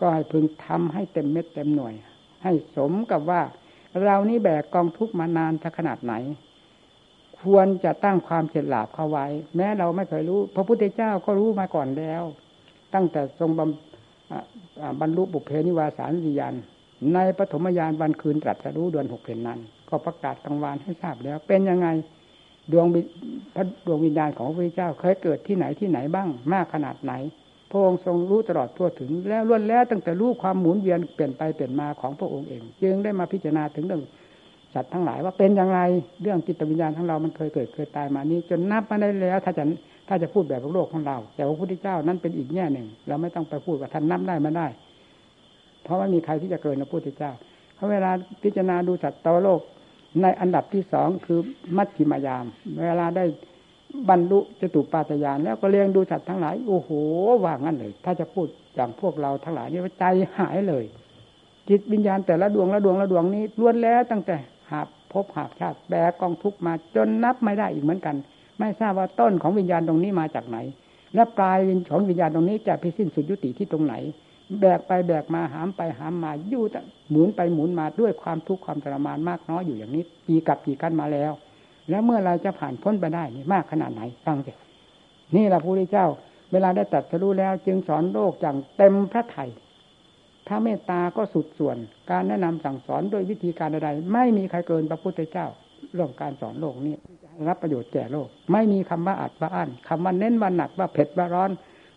[0.00, 1.94] ก็ให้พึงทำให้เต็มเม็ดเต็มหน่วย
[2.44, 3.42] ให้สมกับว่า
[4.04, 6.14] เรานี่แบกกองทุกมานานถ้าขนาดไหน
[7.40, 12.22] ควรจะตั้งความเฉลียบเข้าไว้ แม้เราไม่เคยรู้ พระพุทธเจ้าก็รู้มาก่อนแล้ว
[12.94, 13.50] ตั้งแต่ทรง
[15.00, 16.54] บรรลุบุพเพนิวาสานวิญญาณ
[17.14, 21.88] ในปฐมยานวันคืนตรัสรู้เดือนหกเพนนั้น ก็ประกาศกลางวานให้ทราบแล้ว เป็นยังไง
[22.72, 22.86] ดวง
[23.54, 27.12] พระดวงวิญญาณของพระพุทธเจ้าเคยเกิดที่ไหนที่ไหนบ้างมากขนาดไหน
[27.70, 34.02] พระองค์ทรงรู้ตลอดทั่วถึง แล้วล้วนแล้วตั้งแต่รู้ความหมุนเวียนเปลี่ยนไปเปลี่ยนมาของพระองค์เอง จึงได้มาพิจารณาถึงเรื่อง
[34.74, 35.80] สัตว์ทั้งหลายว่าเป็นอย่างไร
[36.22, 39.64] เรื่องจิตวิญญาณของเรามันเคยเกิดเคยตายมานี้ จนนับมาได้แล้ว ถ้าจะ
[40.08, 44.66] ถ้าจะพูดแบบโลกของเรา แต่พระพุทธเจ้านั้นเป็นอีกแง่หนึ่ง เราไม่ต้องไปพูดว่าท่านนับได้มาได้
[45.84, 47.32] เพราะว่ามีใครที่จะเกินพระพุทธเจ้า
[47.74, 48.10] เพราะเวลา
[48.42, 49.60] พิจารณาดูสัตว์ตวโลก
[50.22, 51.40] ในอันดับที่สองคือ
[51.76, 52.44] มัชฌิมายาม
[52.84, 53.24] เวลาได้
[54.08, 56.90] บรรลุจตุปาตยานแล้วก็เลี้ยงดูสัตว์ทั้งหลายโอ้โห
[57.44, 60.04] ว่างั้นเลย ถ้าจะพูดอย่างพวกเราทั้งหลายนี่ใจ
[60.38, 60.84] หายเลย
[61.68, 64.36] จิตวิญญาณแต่ละดวงละดวงละดวงนี้ล้วนแล้วตั้งแต่
[64.70, 64.80] หา
[65.12, 68.16] พบหาชาติแบกกองทุกมาจนนับไม่ได้อีกเหมือนกัน
[68.58, 70.58] ไม่ทราบว่าต้นของวิญญาณตรงนี้มาจากไหน
[71.14, 71.58] และปลาย
[71.90, 73.94] ของวิญญาณตรงนี้จะไปสิ้นสุดยุติที่ตรงไหน
[74.60, 76.64] แบกไปแบกมาหามไปหามมายู่
[77.10, 81.32] หมุนไปหมุนมาด้วยความทุกข์ความทรมานมากน้อยอยู่อย่างนี้ปีกับปีกันมาแล้ว
[81.90, 84.52] แล้วเมื่อเราจะผ่านพ้นไปได้นี่มากขนาดไหนฟังสิ
[85.36, 86.06] นี่แหละพระพุทธเจ้า
[86.52, 89.44] เวลาได้ตัดสรู้แล้ว จึงสอนโลกอย่างเต็มพระไถ่
[90.46, 91.76] พระเมตตาก็สุดส่วน
[92.10, 95.46] การแนะนำสั่งสอนด้วยวิธีการใดๆไม่มีใครเกินพระพุทธเจ้า
[95.94, 96.94] เรื่องการสอนโลกนี้
[97.48, 101.50] รับประโยชน์แก่โลก ไม่มีคำว่าอัดว่าอั้นคำว่าเน้นว่าหนักว่าเผ็ดว่าร้อน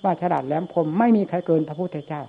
[0.04, 2.24] ว่าฉลาดแหลมคมไม่มีใครเกินพระพุทธเจ้า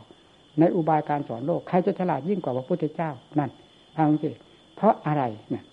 [0.61, 3.51] ในอุบายการสอนโลก ใครจะฉลาดยิ่งกว่าพระพุทธเจ้านั่น
[3.97, 4.31] ฟังสิ
[4.77, 5.65] เพราะอะไรเนี่ย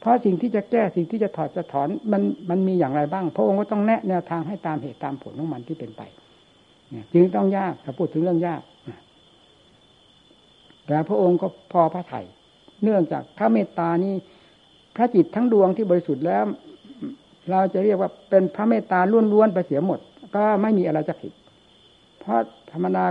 [0.00, 6.02] เพราะสิ่งที่จะแก้สิ่งที่จะถอดจะถอนมันมันมีอย่างไรบ้าง พระองค์ก็ต้องแนะแนวทางให้ตามเหตุตามผลของมันที่เป็นไป
[6.90, 8.62] เนี่ยจึงต้องยากถ้าพูดถึงเรื่องยาก
[10.86, 12.20] แต่พระองค์ก็พอพระไถ่
[12.82, 14.14] เนื่องจากพระเมตตานี้
[14.96, 16.44] พระจิตทั้งดวงที่บริสุทธิ์แล้ว
[17.50, 19.00] เราจะเรียกว่าเป็นพระเมตตา
[19.32, 19.98] ล้วนๆไปเสียหมด
[20.34, 21.32] ก็ไม่มีอะไรจะผิด
[22.20, 22.40] เพราะ
[22.72, 23.04] ธรรมนา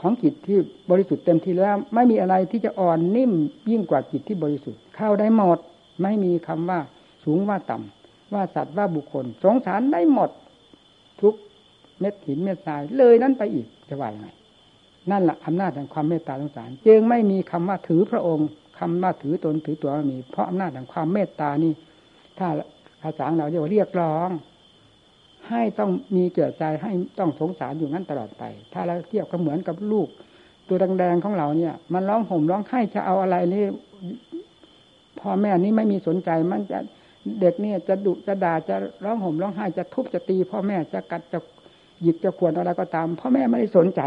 [0.00, 0.58] ของจิตที่
[0.90, 3.32] บริสุทธิ์เต็มที่แล้ว ไม่มีอะไรที่จะอ่อนนิ่ม
[3.70, 5.58] ยิ่งกว่าจิตที่บริสุทธิ์เข้าได้หมด
[6.02, 6.80] ไม่มีคำว่า
[7.24, 7.76] สูงว่าต่
[8.32, 10.30] ว่าสัตว์ว่าบุคคล สงสารได้หมด
[11.20, 11.34] ทุก
[12.00, 14.28] เม็ดหินเม็ดทรายเลยนั้นไปอีกจะว่ายังไง
[15.10, 21.72] นั่นแหละอำนาจแห่งความเมตตาสงสารจึงไม่มีคำว่าถือพระองค์คำว่าถือตนถือตัวไม่มี เพราะอำนาจแห่งความเมตตานี่
[22.38, 22.48] ถ้า
[23.02, 24.28] ภาษาเราเรียกว่าเรียกร้อง
[25.48, 28.42] ให้ต้องมีเกิดใจให้ต้องสงสารอยู่นั้นตลอดไป
[28.72, 30.08] ถ้าเราเทียบก็เหมือนกับลูก
[30.68, 33.64] ตัวแดงๆของเราเนี่ย มันร้องห่มร้องไห้จะเอาอะไรนี่
[35.20, 36.78] พ่อแม่นี้ไม่มีสนใจมันจะ
[37.40, 41.38] เด็กเนี่ยจะดุจะด่าจะร้องห่มร้องไห้จะทุบจะตีพ่อแม่จะกัดจะ
[42.02, 44.00] หยิบจะขวนอะไรก็ตาม พ่อแม่ไม่ได้สนใจ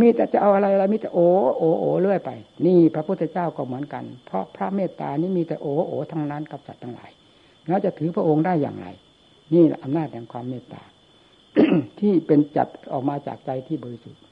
[0.00, 1.26] มีแต่จะเอาอะไรอะไรมีแต่โอ้
[1.58, 2.30] โอ้โอ้เรื่อยไป
[2.66, 7.10] นี่พระพุทธเจ้าก็เหมือนกัน เพราะพระเมตตานี้มีแต่โอ้โอ้ทั้งนั้นกับสัตว์ทั้งหลาย
[7.68, 8.86] แล้วจะถือพระองค์ได้อย่างไร
[9.52, 10.82] นี่อำนาจแห่งความเมตตา
[12.00, 14.22] ที่เป็นจัดออกมาจากใจที่บริสุทธิ์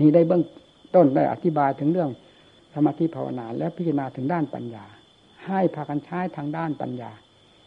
[0.00, 0.42] นี่ได้เบื้อง
[0.94, 2.10] ต้นได้อธิบายถึงเรื่อง
[2.74, 4.84] สมาธิภาวนาและพิจารณาถึงด้านปัญญา
[5.46, 7.10] ให้พากันใช้ทางด้านปัญญา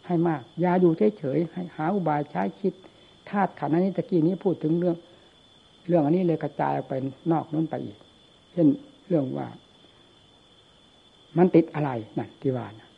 [0.05, 2.73] ให้มากอย่าอยู่เฉยๆให้หาอุบายใช้คิด
[3.29, 4.95] ธาตุขันธ์นี้ตะกี้นี้พูดถึงเรื่อง
[5.87, 6.93] เรื่องอันนี้เลยกระจายไป
[7.31, 7.97] นอกนู้นไปอีก
[8.51, 8.67] เช่น
[9.07, 9.47] เรื่องว่า
[11.37, 12.88] มันติดอะไรนั่นที่ว่านะ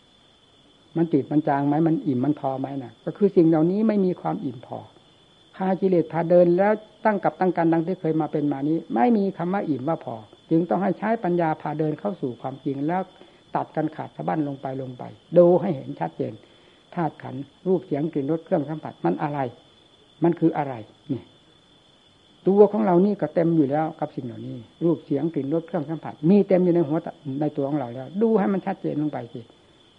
[0.97, 4.79] มันติดมันจางไหมมันอิ่มมันพอไหมนะก็คือสิ่งเหล่านี้ไม่มีความอิ่มพอ
[5.55, 6.73] พากิเลสพาเดินแล้ว
[7.05, 10.15] ตั้งกับตั้งกันดังที่เคยมาเป็นมานี้ ไม่มีคำว่าอิ่มว่าพอ
[10.49, 13.01] จึงต้องให้ใช้ปัญญาพาเดินเข้าสู่ความจริงแล้ว
[13.55, 15.03] ตัดกันขาดสะบั้นลงไปลงไป
[15.37, 16.33] ดูให้เห็นชัดเจน
[16.95, 17.35] ธาตุขัน
[17.67, 19.39] รูปเสียงกลิ่นรสเครื่องสัมผัสมันอะไร
[20.23, 20.73] มันคืออะไร
[21.09, 21.25] เนี่ย
[22.47, 26.97] ตัวของเรานี่ก็เต็มอยู่แล้วกับสิ่งเหล่านี้ รูปเสียงกลิ่นรสเครื่องสัมผัส มีเต็มอยู่ในหัว
[27.41, 29.41] ในตัวของเราแล้ว ดูให้มันชัดเจนลงไปสิ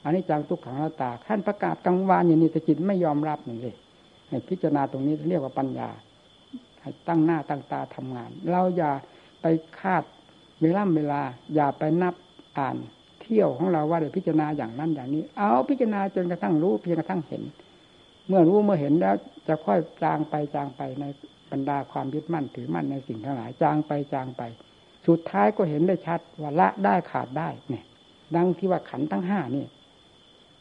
[0.05, 3.75] อันนี้จังทุกขังเราตาท่านประกาศกลางวานอย่างนี้แต่จิตไม่ยอมรับนึ่งเลย
[4.29, 5.89] ให้พิจารณาตรงนี้เรียกว่าปัญญา
[6.81, 8.93] ให้ตั้งหน้าตั้งตาทำงาน เราอย่า
[9.43, 9.47] ไป
[9.81, 10.03] คาด
[10.63, 11.21] เวลาเวลา
[11.55, 12.15] อย่าไปนับ
[12.59, 12.77] อ่าน
[13.23, 17.43] เที่ยวของเราว่าเดี๋ยวพิจารณาอย่างนั้นอย่างนี้ เอาพิจารณาจนกระทั่งรู้เพียงกระทั่งเห็น
[18.29, 19.15] เมื่อรู้เมื่อเห็นแล้ว
[19.49, 21.05] จะค่อยจางไปจางไปใน
[21.51, 24.43] บรรดาความยึดมั่นถือมั่นในสิ่งทั้งหลายจางไปจางไป
[25.07, 27.85] สุดท้ายก็เห็นได้ชัดว่าละได้ขาดได้เนี่ย
[28.37, 29.65] ดังที่ว่าขันทั้งห้านี่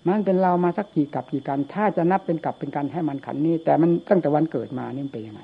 [0.08, 5.41] มันเป็นเรามาสักกี่กับกี่กัน ถ้าจะนับเป็นกับเป็นกันให้มันขันนี้ แต่มันตั้งแต่วันเกิดมานี่เป็นยังไง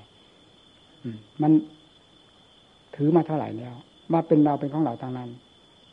[1.41, 1.51] มัน
[2.95, 3.74] ถือมาเท่าไหร่แล้ว
[4.12, 5.30] ว่าเป็นเราเป็นของเราทางนั้น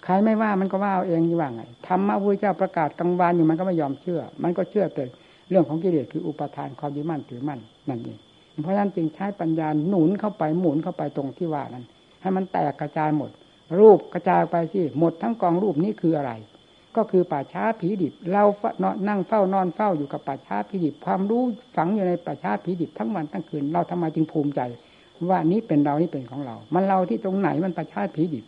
[0.05, 5.05] ใครไม่ว่ามันก็ว่าเอาเองนี่ว่าไงธรรมะพระเจ้าประกาศกลางวันอยู่มันก็ไม่ยอมเชื่อ มันก็เชื่อแต่
[5.51, 8.19] เรื่องของกิเลสคืออุปทานความยึดมั่นถือมั่นนั่นเอง
[8.62, 11.85] เพราะฉะนั้นจึงใช้ปัญญาหนุนเข้าไปหมุนเข้าไปตรงที่ว่านั้น
[12.23, 13.31] ให้มันแตกกระจายหมด
[13.79, 16.33] รูปกระจายไปสิหมดทั้งกองรูปนี้คืออะไร
[16.97, 18.45] ก็คือป่าช้าผีดิบ เรา
[18.83, 21.43] นอนนั่งเฝ้านอนเฝ้าอยู่กับป่าช้าผีดิบ ความรู้
[21.77, 24.61] ฝังอยู่ในป่าช้าผีดิบทั้งวันทั้งคืน เราทำไมจึงภูมิใจ
[25.29, 28.45] ว่านี้เป็นเรานี่เป็นของเรา มันเราที่ตรงไหนมันป่าช้าผีดิบ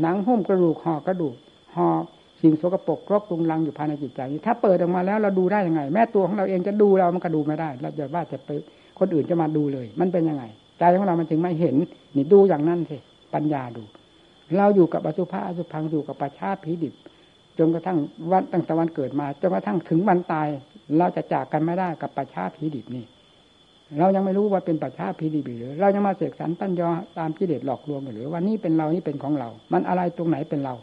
[0.00, 1.34] หนังหุ้มกระดูกห่อกระดูก
[1.76, 1.88] ห่อ
[2.42, 8.50] สิ่งโสกปรกครบปรุงรังอยู่ภายในจิตใจนี้ถ้าเปิดออกมาแล้วเราดูได้ยังไง แม้ตัวของเราเองจะดูเรามันก็ดูไม่ได้ เราจะว่าจะไป
[8.98, 10.44] คนอื่นจะมาดูเลย มันเป็นยังไง
[10.78, 11.76] ใจของเรามันจึงไม่เห็น
[12.16, 12.96] นี่ดูอย่างนั้นสิ
[13.34, 13.82] ปัญญาดู
[14.56, 16.94] เราอยู่กับอสุภะอสุพังอยู่กับป่าช้าผีดิบ
[17.58, 17.98] จนกระทั่ง
[18.30, 20.48] วันตั้งแต่วันเกิดมาจนกระทั่งถึงวันตาย
[20.98, 23.04] เราจะจากกันไม่ได้กับปัจฉาผีดิบนี่
[23.98, 26.88] เรายังไม่รู้ว่าเป็นปัจฉาผีดิบหรือ เรายังมาเสกสรรตั้นยอ
[27.18, 30.74] ตามกิเลสหลอกลวงหรือ ว่านี่เป็นเรานี่เป็นของเรา มันอะไรตรงไหนเป็นเรา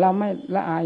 [0.00, 0.84] เราไม่ละอาย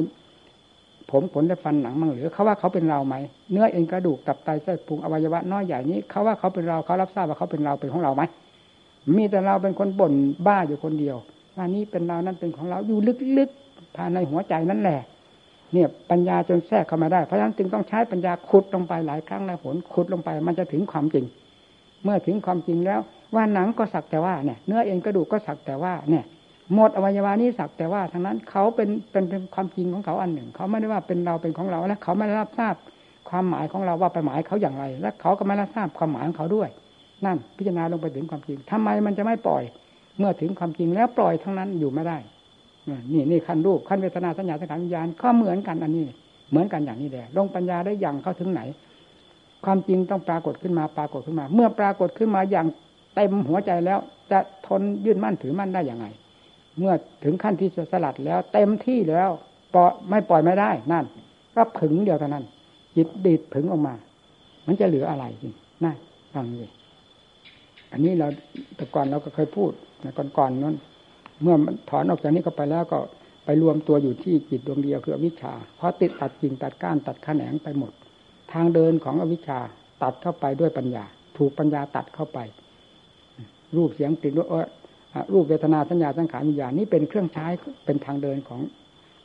[1.11, 3.15] ผมขนและฟันหนังมั่งหรือเขาว่าเขาเป็นเราไหม
[3.51, 8.23] เนื้อเอ็นกระดูกตับไตไส้พุงอวัยวะน้อยใหญ่นี้เขาว่าเขาเป็นเราเขารับทราบว่าเขาเป็นเราเป็นของเราไหม
[9.17, 10.13] มีแต่เราเป็นคนบ่น
[10.47, 11.17] บ้าอยู่คนเดียว
[11.57, 12.99] ว่านี่เป็นเรานั่นเป็นของเราอยู่
[13.39, 15.01] ลึกๆภายในหัวใจนั่นแหละ
[15.75, 21.25] เนี่ยปัญญาจนแทรกเข้ามาได้เพราะฉะนั้นจึงต้องใช้ปัญญาขุดลงไปหลายครั้งหลายหนขุดลงไป มันจะถึงความจริง
[22.05, 23.01] เมื่อถึงความจริงแล้ว
[23.35, 26.25] ว่าหนังก็สักแต่ว่าเนี่ยเนื้อเอ็นกระดูกก็สักแต่ว่าเนี่ย
[26.75, 32.75] หมดอวัยวะนี้สักแต่ว่าทั้งนั้นเขาเป็นเป็นเป็นความจริงของเขาอันหนึ่ง เขาไม่ได้ว่าเป็นเราเป็นของเราและเขาไม่ได้รับทราบ
[33.31, 36.69] ความหมายของเราว่าไปหมายเขาอย่างไร และเขาก็ไม่รับทราบความหมายของเขาด้วย
[37.25, 39.63] นั่นพิจารณาลงไปถึงความจริงทำไมมันจะไม่ปล่อย
[40.19, 42.19] เมื่อถึงความจริงแล้วปล่อยทั้งนั้นอยู่ไม่ได้
[43.13, 46.05] นี่นี่ขั้นรูปขั้นเวทนาสัญญาสังขารวิญญาณก็เหมือนกันอันนี้
[46.51, 48.61] เหมือนกันอย่างนี้แหละลงปัญญาได้อย่างเข้าถึงไหน
[49.65, 52.67] ความจริงต้องปรากฏขึ้นมาปรากฏขึ้นมา เมื่อปรากฏขึ้นมาอย่าง
[53.15, 53.99] เต็มหัวใจแล้ว
[54.31, 56.07] จะทนยื่นมั่นถือมั่นได้อย่างไง
[56.79, 56.93] เมื่อ
[57.25, 59.31] ถึงขั้นที่สลัดแล้ว เต็มที่แล้ว
[59.75, 61.05] ปล่อยไม่ปล่อยไม่ได้นั่น
[61.55, 62.45] ก็ผึงเดียวเท่านั้น
[62.97, 63.95] จิตดีดผึงออกมา
[64.67, 65.93] มันจะเหลืออะไรจริงน่า
[66.35, 66.71] ฟังเลย
[67.93, 68.27] อันนี้เรา
[68.77, 69.73] แต่ก่อนเราก็เคยพูด
[70.39, 70.77] ก่อนๆนั้น
[71.43, 72.99] เมื่อมันถอนออกจากนี้ก็ไปแล้วก็
[73.45, 77.93] ไปรวมตัวอยู่ที่จิตดวงเดียวคืออวิชชาเพราะติดตัดกิ่งตัดก้านตัดแขนงไปหมด
[78.53, 79.59] ทางเดินของอวิชชา
[80.03, 81.05] ตัดเข้าไปด้วยปัญญา
[81.39, 82.39] ถูกปัญญาตัดเข้าไป
[83.77, 84.47] รูปเสียงกลิ่นรส
[85.33, 87.47] รูปเวทนาสัญญาสังขารวิญญาณนี้เป็นเครื่องใช้
[87.85, 88.61] เป็นทางเดินของ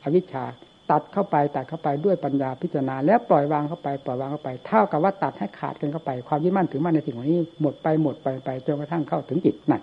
[0.04, 0.44] อวิชชา
[0.90, 9.82] ตัดเข้าไปตัดเข้าไปด้วยปัญญาพิจารณา แล้วปล่อยวางเข้าไปปล่อยวางเข้าไป เท่ากับว่าตัดให้ขาดกันเข้าไป ความยึดมั่นถือมั่นในสิ่งเหล่านี้หมดไปหมดไปไปจนกระทั่งเข้าถึงจิตนั่น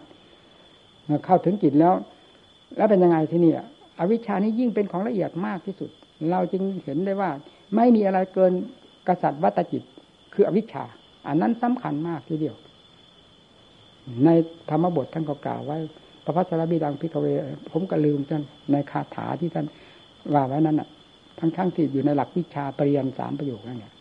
[1.25, 1.93] เข้าถึงจิตแล้ว
[2.77, 3.53] แล้วเป็นยังไงที่นี่
[3.99, 5.89] อวิชานี้ยิ่งเป็นของละเอียดมากที่สุด
[6.31, 7.29] เราจึงเห็นได้ว่า
[7.75, 8.53] ไม่มีอะไรเกิน
[9.07, 9.83] กษัตริย์วัตจิต
[10.33, 10.85] คืออวิชชา
[11.27, 12.55] อันนั้นสำคัญมากทีเดียว
[14.25, 14.29] ใน
[14.69, 15.77] ธรรมบทท่านก็กล่าวไว้
[16.23, 17.27] พระพัสรบิดังพิกเว
[17.71, 19.65] ผมก็ลืมท่านในคาถาที่ท่าน
[20.33, 20.89] ว่าไว้นั้นอะ
[21.39, 23.93] ทั้งทั้งที่อยู่ในหลักวิชาปริยันสามประโยคนั่นเนี่ย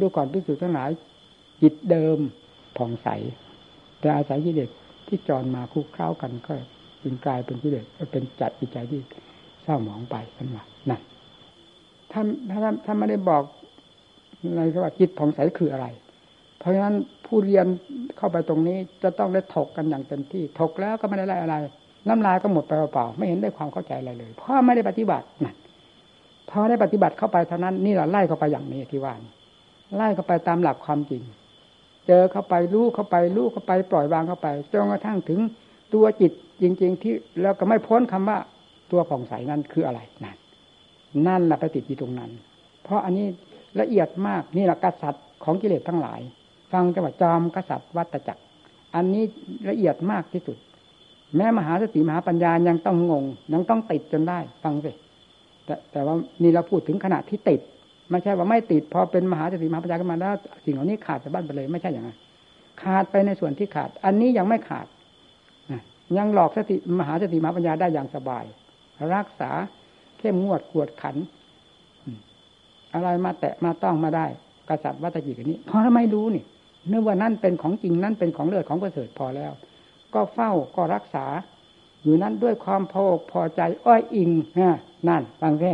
[0.00, 0.90] ดูก่อนพิสูจน์ทั้งหลาย
[1.62, 2.18] จิตเดิม
[2.76, 3.08] ผ่องใส
[4.00, 4.70] แต่อาศัยกิเลส
[5.06, 6.54] ที่จรมาคู่เข้ากันก็
[7.02, 9.00] จึงกลายเป็นกิเลสเป็นจัดจิตใจที่
[9.62, 11.00] เศร้าหมองไปนั่นว่านั่น
[12.12, 13.42] ท่านท่านท่านไม่ได้บอก
[14.54, 15.86] ในว่าจิตผ่องใสคืออะไร
[16.58, 16.94] เพราะฉะนั้น
[17.26, 17.66] ผู้เรียน
[18.16, 21.54] เข้าไปตรงนี้จะต้องได้ถกกันอย่างเต็มที่ถกแล้วก็ไม่ได้อะไร
[22.08, 25.56] น้ำลายก็หมดไปเปล่าๆไม่เห็นได้ความเข้าใจอะไรเลย เพราะไม่ได้ปฏิบัตินั่น
[26.50, 29.20] พอได้ปฏิบัติเข้าไปเท่านั้นนี่แหละไล่เข้าไปอย่างนี้ที่ว่าน
[29.96, 31.22] ไล่เข้าไปตามหลักความจริง
[32.06, 35.40] เจอเข้าไปรู้เข้าไปรู้เข้าไปปล่อยวางเข้าไปจนกระทั่งถึง
[35.94, 36.32] ตัวจิต
[36.62, 38.38] จริง ๆ ที่แล้วก็ไม่พ้นคำว่า
[38.90, 40.36] ตัวผ่องใสนั้นคืออะไรนั่น
[41.26, 42.30] นั่นแหละไปติดที่ตรงนั้น
[42.84, 43.26] เพราะอันนี้
[43.80, 46.20] ละเอียดมากนี่แหละกษัตริย์ของกิเลสทั้งหลาย
[46.72, 48.42] ฟังจังหวัดจอมกษัตริย์วัตจักร
[48.94, 49.24] อันนี้
[49.70, 50.56] ละเอียดมากที่สุด
[51.36, 54.92] แม้มหาสติมหาปัญญายังต้องงงยังต้องติดจนได้ ฟังสิ
[55.64, 57.60] แต่แต่ว่านี่เราพูดถึงขณะที่ติด
[58.10, 60.34] ไม่ใช่ว่าไม่ติดพอเป็นมหาสติมหาปัญญาขึ้นมาแล้ว
[60.64, 62.18] สิ่งเหล่านี้ขาดจากบ้านไปเลย ไม่ใช่อย่างนั้น
[62.82, 64.86] ขาดไปในส่วนที่ขาด อันนี้ยังไม่ขาด
[66.16, 68.44] ยังหลอกสติมหาสติมหาปัญญาได้อย่างสบาย
[69.14, 69.50] รักษา
[70.18, 71.16] เข้มงวดกวดขัน
[72.94, 74.26] อะไรมาแตะมาต้องมาได้
[74.70, 76.44] กษัตริย์วัตจิกนี้ เพราะไม่รู้นี่
[76.88, 79.52] เนื่องว่านั่นเป็นของจริงนั่นเป็นของเลือดของประเสริฐพอแล้ว
[80.14, 81.24] ก็เฝ้าก็รักษา
[82.02, 85.72] อยู่นั้นด้วยความพอพอใจอ้อยอิงนะนั่นฟังแค่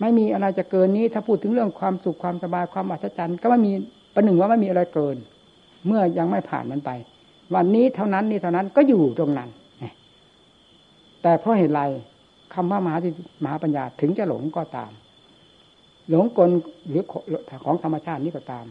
[0.00, 3.72] ไม่มีอะไรจะเกินนี้ ถ้าพูดถึงเรื่องความสุขความสบายความอัศจรรย์ ก็ไม่มี
[4.14, 5.16] ประหนึ่งว่าไม่มีอะไรเกิน
[5.86, 6.90] เมื่อยังไม่ผ่านมันไป
[7.54, 9.48] วันนี้เท่านั้นนี่เท่านั้นก็อยู่ตรงนั้น
[11.22, 11.82] แต่เพราะเหตุไร
[12.54, 13.08] คำว่ามหาสิ
[13.42, 14.90] มหาปัญญาถึงจะหลงก็ตาม
[16.10, 16.50] หลงกล
[16.88, 17.02] หรือ
[17.64, 18.66] ของธรรมชาตินี้ก็ตาม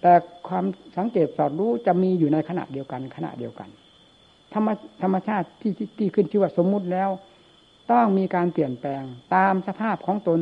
[0.00, 0.12] แต่
[0.48, 0.64] ความ
[0.96, 3.68] สังเกตสอดรู้จะมีอยู่ในขณะเดียวกัน ขณะเดียวกัน
[4.52, 4.68] ธรรม
[5.02, 7.10] ธรรมชาติที่ที่ขึ้นชื่อว่าสมมุติแล้ว
[7.92, 9.02] ต้องมีการเปลี่ยนแปลง
[9.34, 10.40] ตามสภาพของตน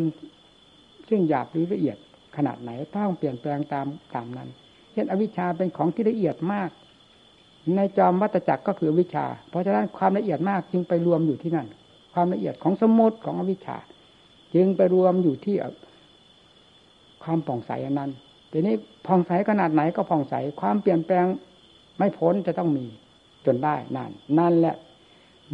[1.09, 1.97] ซึ่งหยาบหรือละเอียด
[2.37, 4.49] ขนาดไหนต้องเปลี่ยนแปลงตามตามนั้น
[4.97, 6.71] ช่นอวิชชาเป็นของที่ละเอียดมาก
[7.77, 11.67] ในจอมวัตจักรก็คือวิชา เพราะฉะนั้นความละเอียดมากจึงไปรวมอยู่ที่นั่น
[12.13, 13.77] ความละเอียดของสมมติของอวิชชา
[14.55, 15.57] จึงไปรวมอยู่ที่
[17.25, 18.11] ความผ่องใสอันนั้น
[18.53, 18.75] ทีนี้
[19.07, 21.27] ผ่องใสขนาดไหนก็ผ่องใส ความเปลี่ยนแปลง
[21.99, 22.87] ไม่พ้นจะต้องมี
[23.47, 24.75] จนได้นั่นนั่นแหละ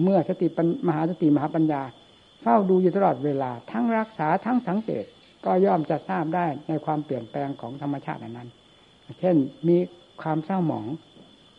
[0.02, 0.46] เมื่อสติ
[0.88, 1.82] มหาสติมหาปัญญา
[2.42, 5.04] เฝ้าดูอยู่ตลอดเวลา ทั้งรักษาทั้งสังเกต
[5.44, 8.48] ก็ย่อมจะทราบได้ในความเปลี่ยนแปลงของธรรมชาตินั้น
[9.20, 9.36] เช่น
[9.68, 9.76] มี
[10.22, 10.86] ความเศร้าหมอง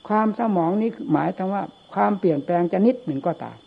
[0.07, 3.57] ความเศร้าหมองนี้หมายถึงว่า ความเปลี่ยนแปลงจะนิดหนึ่งก็ตาม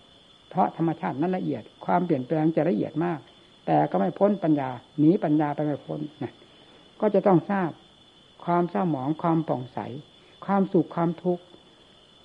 [0.51, 3.19] เพราะธรรมชาตินั้นละเอียด ความเปลี่ยนแปลงจะละเอียดมาก
[3.67, 6.33] แต่ก็ไม่พ้นปัญญาหนีปัญญาไปไม่พ้นนะ
[7.01, 7.71] ก็จะต้องทราบ
[8.45, 9.79] ความเศร้าหมองความป่องใส
[10.47, 11.43] ความสุขความทุกข์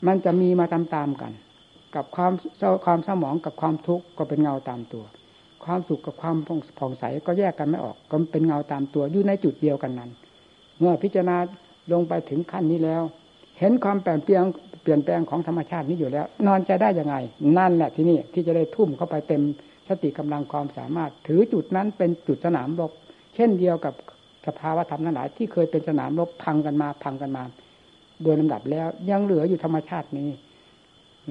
[0.07, 1.31] มันจะมีมาตามๆกัน
[1.95, 5.05] กับความเศร้าความเศร้าหมองกับความทุกข์ก็เป็นเงาตามตัว
[5.65, 6.35] ความสุขกับความ
[6.79, 10.11] ผ่องใสก็แยกกันไม่ออก ก็เป็นเงาตามตัวอยู่ในจุดเดียวกันนั้น
[10.81, 11.37] เมื่อพิจารณา
[11.93, 13.03] ลงไปถึงขั้นนี้แล้ว
[13.59, 14.43] เห็นความเปลี่ยนแปลง
[14.81, 17.15] เปลี่ยนแปลงของธรรมชาตินี้อยู่แล้ว นอนจะได้ยังไง
[17.57, 19.41] นั่นแหละที่นี่ที่จะได้ทุ่มเข้าไปเต็ม
[19.87, 22.91] สติกำลังความสามารถ ถือจุดนั้นเป็นจุดสนามรบ
[23.35, 23.93] เช่นเดียวกับ
[24.47, 27.43] สภาวะธรรมทั้งหลายที่เคยเป็นสนามรบพังกันมาพังกันมา
[28.23, 30.29] โดยลำดับแล้วยังเหลืออยู่ธรรมชาตินี้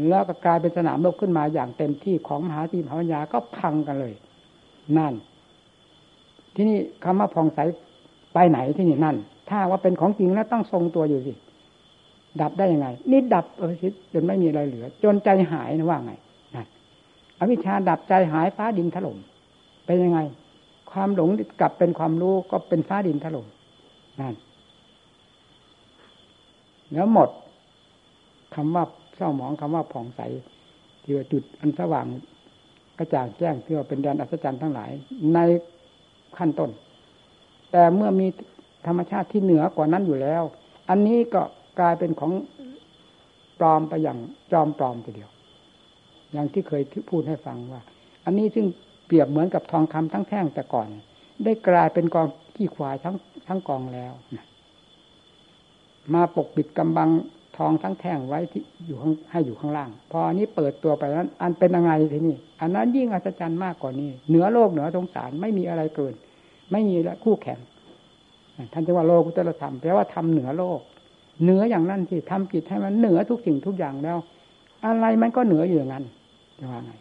[0.08, 4.14] แล้วก็กลายเป็นสนามรบขึ้นมาอย่างเต็มที่ของมหาจีมหาวิญญาก็พังกันเลย
[4.98, 5.14] นั่น
[6.54, 7.58] ที่นี่คำว่าผ่องใส
[8.34, 9.16] ไปไหนที่นี่นั่น
[9.50, 11.32] ถ้าว่าเป็นของจริงแล้วต้องทรงตัวอยู่สิ
[12.40, 13.72] ดับได้ยังไง นี่ดับเออ
[14.12, 16.12] จนไม่มีอะไรเหลือ จนใจหายนะว่าไง
[16.54, 16.66] นั่น
[17.38, 19.16] อวิชชาดับใจหายฟ้าดินถล่ม
[19.86, 20.18] เป็นยังไง
[20.90, 21.28] ความหลง
[21.60, 23.46] กลับเป็นความรู้ก็เป็นฟ้าดินถล่ม
[24.20, 24.34] นั่น
[26.92, 27.28] แล้วหมด
[28.54, 28.84] คำว่า
[29.16, 30.20] เศร้าหมองคำว่าผ่องใส
[31.02, 32.06] ที่ว่าจุดอันสว่าง
[32.98, 34.90] กระจ่างแจ้งที่ว่าเป็นแดนอัศจรรย์ทั้งหลาย
[35.34, 35.38] ใน
[36.38, 36.70] ขั้นต้น
[37.70, 38.26] แต่เมื่อมี
[38.86, 40.42] ธรรมชาติที่เหนือกว่านั้นอยู่แล้ว
[40.88, 41.42] อันนี้ก็
[41.78, 42.32] กลายเป็นของ
[43.58, 44.18] ปลอมไปอย่าง
[44.52, 45.30] จอมปลอมทีเดียว
[46.32, 47.80] อย่างที่เคยพูดให้ฟังว่า
[48.24, 48.66] อันนี้ซึ่ง
[49.06, 50.88] เปรียบเหมือนกับทองคำทั้งแท่งแต่ก่อน
[51.44, 53.14] ได้กลายเป็นกองขี้ควายทั้ง
[53.48, 54.12] ทั้งกองแล้ว
[56.14, 57.10] มาปกปิดกำบัง
[57.58, 66.14] ทองทั้งแท่งไว้ที่อยู่ข้างให้อยู่ข้างล่าง พออันนี้เปิดตัวไปนั้น อันเป็นยังไงทีนี้อันนั้นยิ่งอัศจรรย์มากกว่านี้ เหนือโลกเหนือสงสารไม่มีอะไรเกิน
[66.72, 67.58] ไม่มีคู่แข่ง
[68.72, 70.80] ท่านจะว่าโลกุตตรธรรมแปลว่าทำเหนือโลก
[71.42, 74.18] เหนืออย่างนั้นที่ทำจิตให้มันเหนือทุกสิ่งทุกอย่างแล้ว
[74.86, 76.04] อะไรมันก็เหนืออยู่อย่างนั้น
[76.58, 76.92] จะว่าไง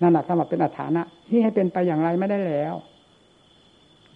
[0.00, 2.74] นั่นแหละถ้ามาเป็นอัฐานะ ที่ให้เป็นไปอย่างไรไม่ได้แล้ว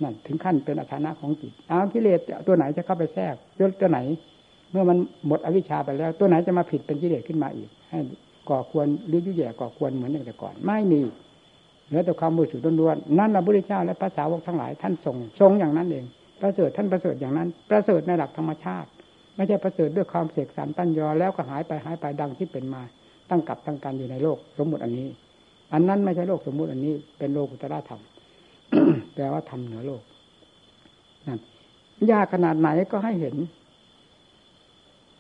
[0.03, 3.35] นั่นถึงขั้นเป็นอัฐานะของจิตเอากิเลสตัวไหนจะเข้าไปแทรก
[3.81, 3.99] ตัวไหน
[4.71, 7.99] เมื่อมันหมดอวิชชาไปแล้ว ตัวไหนจะมาผิดเป็นกิเลสขึ้นมาอีก ให้
[8.51, 11.01] ก่อควรหรือยุ่ยแย่ก่อควรเหมือนอย่างแต่ก่อน ไม่มี
[11.87, 16.05] เหลือแต่ความบริสุทธิ์ล้วนๆนั่นแหละพระเจ้าและภาษาวกทั้งหลายท่านทรงทรงอย่างนั้นเอง
[16.43, 18.89] ประเสริฐท่านประเสริฐอย่างนั้น ประเสริฐในหลักธรรมชาติ
[19.37, 22.83] ไม่ใช่ประเสริฐด้วยความเสกสรรตั้นยอแล้วก็หายไปหายไปดังที่เป็นมา
[23.31, 25.09] ตั้งกับตั้งการอยู่ในโลกสมมติอันนี้
[25.73, 28.01] อันนั้นไม่ใช่โลกสมมุติอันนี้ เป็นโลกุตระธรรม
[29.15, 30.03] แปลว่าทำเหนือโลก
[31.27, 31.39] นั่น
[32.11, 33.37] ยากขนาดไหนก็ให้เห็น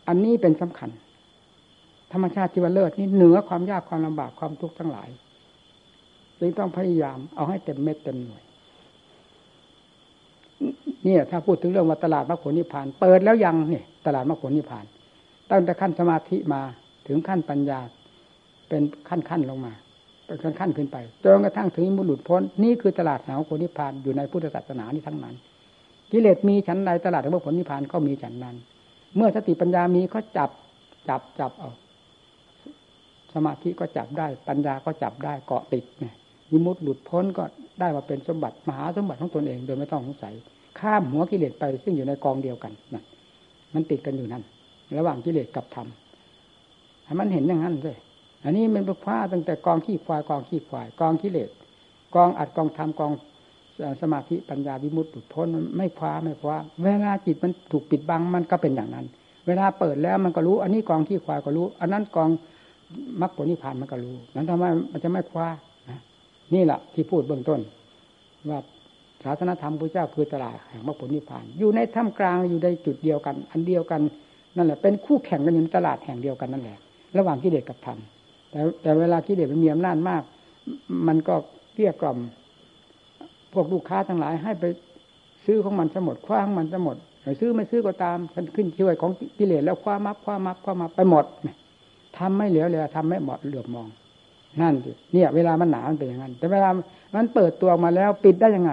[0.09, 0.91] อันนี้เป็นสำคัญ
[2.12, 5.09] ธรรมชาติที่ว่าเลิศนี่เหนือความยากความลำบากความทุกข์ทั้งหลาย
[6.39, 8.43] จึงต้องพยายามเอาให้เต็มเม็ดเต็มหน่วย
[11.07, 14.84] นี่ยถ้าพูดถึงเรื่องว่าตลาดมรรคผลนิพพาน เปิดแล้วยังเนี่ยตลาดมรรคผลนิพพาน
[15.51, 16.62] ตั้งแต่ขั้นสมาธิมา
[17.07, 17.80] ถึงขั้นปัญญา
[18.68, 19.72] เป็นขั้นขั้นลงมา
[20.26, 25.34] เป็นขั้นขั้นขึ้นไปจนกระทั่งถึงมุหลุดพ้นนี่คือตลาดแห่งผลนิพพานอยู่ในพุทธศาสนานี้ทั้งนั้น
[26.11, 28.57] กิเลสมีฉันใดตลาดแห่งผลนิพพานก็มีฉันนั้น
[29.16, 30.51] เมื่อสติปัญญามีก็จับ
[31.09, 31.70] จับจับเอา
[33.34, 36.07] สมาธิก็จับได้ ปัญญาก็จับได้เกาะติดไง
[36.51, 37.44] ยิมุตหลุดพ้นก็
[37.80, 40.34] ได้มาเป็นสมบัติมหาสมบัติของตนเองโดยไม่ต้องสงสัย
[40.79, 43.05] ข้ามหัวกิเลสไป ซึ่งอยู่ในกองเดียวกันนั่น
[43.75, 44.43] มันติดกันอยู่นั่น
[44.99, 45.87] ระหว่างกิเลสกับธรรม
[47.05, 47.97] ให้มันเห็นอย่างนั้นเลย
[48.45, 51.51] อันนี้มันเป็นผ้าตั้งแต่กองขี้ควายกองขี้ควาย กองกิเลส
[52.14, 53.12] กองอัดกองทำกอง
[54.01, 59.07] สมาธิปัญญาวิมุตติพ้นมันไม่คว้าไม่คว้า เวลาจิตมันถูกปิดบังมันก็เป็นอย่างนั้น
[59.47, 62.29] เวลาเปิดแล้วมันก็รู้ อันนี้กองขี้ควายก็รู้ อันนั้นกอง
[63.21, 65.49] มรรคผลนิพพานมันก็รู้ นั้นทำไมมันจะไม่คว้า
[66.55, 67.61] นี่แหละที่พูดเบื้องต้น
[68.49, 68.59] ว่า
[69.25, 74.01] ศาสนธรรมพระเจ้าคือตลาดแห่งมรรคผลนิพพาน อยู่ในถ้ำกลางอยู่ในจุดเดียวกัน อันเดียวกัน
[74.57, 76.79] นั่นแหละเป็นคู่แข่งกันอยู่ในตลาดแห่งเดียวกันนั่นแหละ
[77.16, 77.99] ระหว่างกิเลสกับธรรม
[78.51, 80.23] แต่แต่เวลากิเลสมันมีอำนาจมาก
[81.09, 81.35] มันก็
[81.75, 82.18] เกลี้ยกล่อม
[83.53, 84.64] พวกลูกค้าทั้งหลายให้ไป
[85.45, 86.97] ซื้อของมันสมดคว้าของมันสมด
[87.41, 91.25] ซื้อไม่ซื้อก็ตามฉันขึ้นช่วยของกิเลสแล้วคว้ามับคว้ามับคว้ามับไปหมด
[92.18, 93.89] ทำไม่เหลือเลยทำไม่เหมาะเหลือบมอง
[94.61, 96.71] นั่นสิเนี่ย เวลามันหนามันเป็นอย่างนั้น แต่เวลา
[97.14, 98.73] มันเปิดตัวมาแล้วปิดได้ยังไง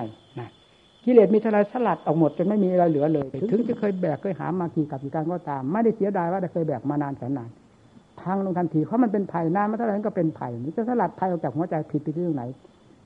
[1.10, 7.49] กิเลสมีเท่าไรสลัดออกหมดจนไม่มีอะไรเหลือเลย ถึงจะเคยแบกเคยหามากี่กับกี่การก็ตาม ไม่ได้เสียดายว่าได้เคยแบกมานานแสนนาน
[8.22, 12.43] พังลงทันทีเพราะมันเป็นภัยนานมาเท่าไหร่ก็เป็นภัยนี่จะสลัดภัยออกจากหัวใจผิดไปที่ตรงไหน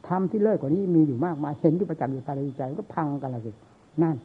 [0.08, 3.52] ทำที่เลิศกว่านี้มีอยู่มากมายเห็นที่ประจักษ์อยู่ภายในใจก็พังกันละสิ
[4.04, 4.16] นั่น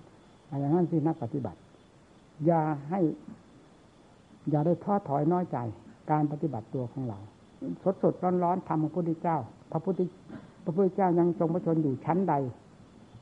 [0.50, 1.58] อะไรนั่นที่นักปฏิบัติ
[2.46, 3.00] อย่าให้
[4.50, 5.58] อย่าได้ท้อถอยน้อยใจ
[6.10, 7.18] การปฏิบัติตัวของเรา
[7.82, 9.36] สดสดร้อนร้อนทำของพระพุทธเจ้า
[9.72, 10.00] พระพุทธ
[10.64, 12.34] พระพุทธเจ้ายังทรงพระชนอยู่ชั้นใด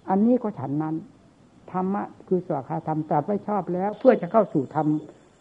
[0.08, 0.94] อันนี้ก็ฉันนั้น
[1.72, 4.86] ธรรมะคือสวขาธรรมตรัสไว้ชอบแล้ว เพื่อจะเข้าสู่ธรรม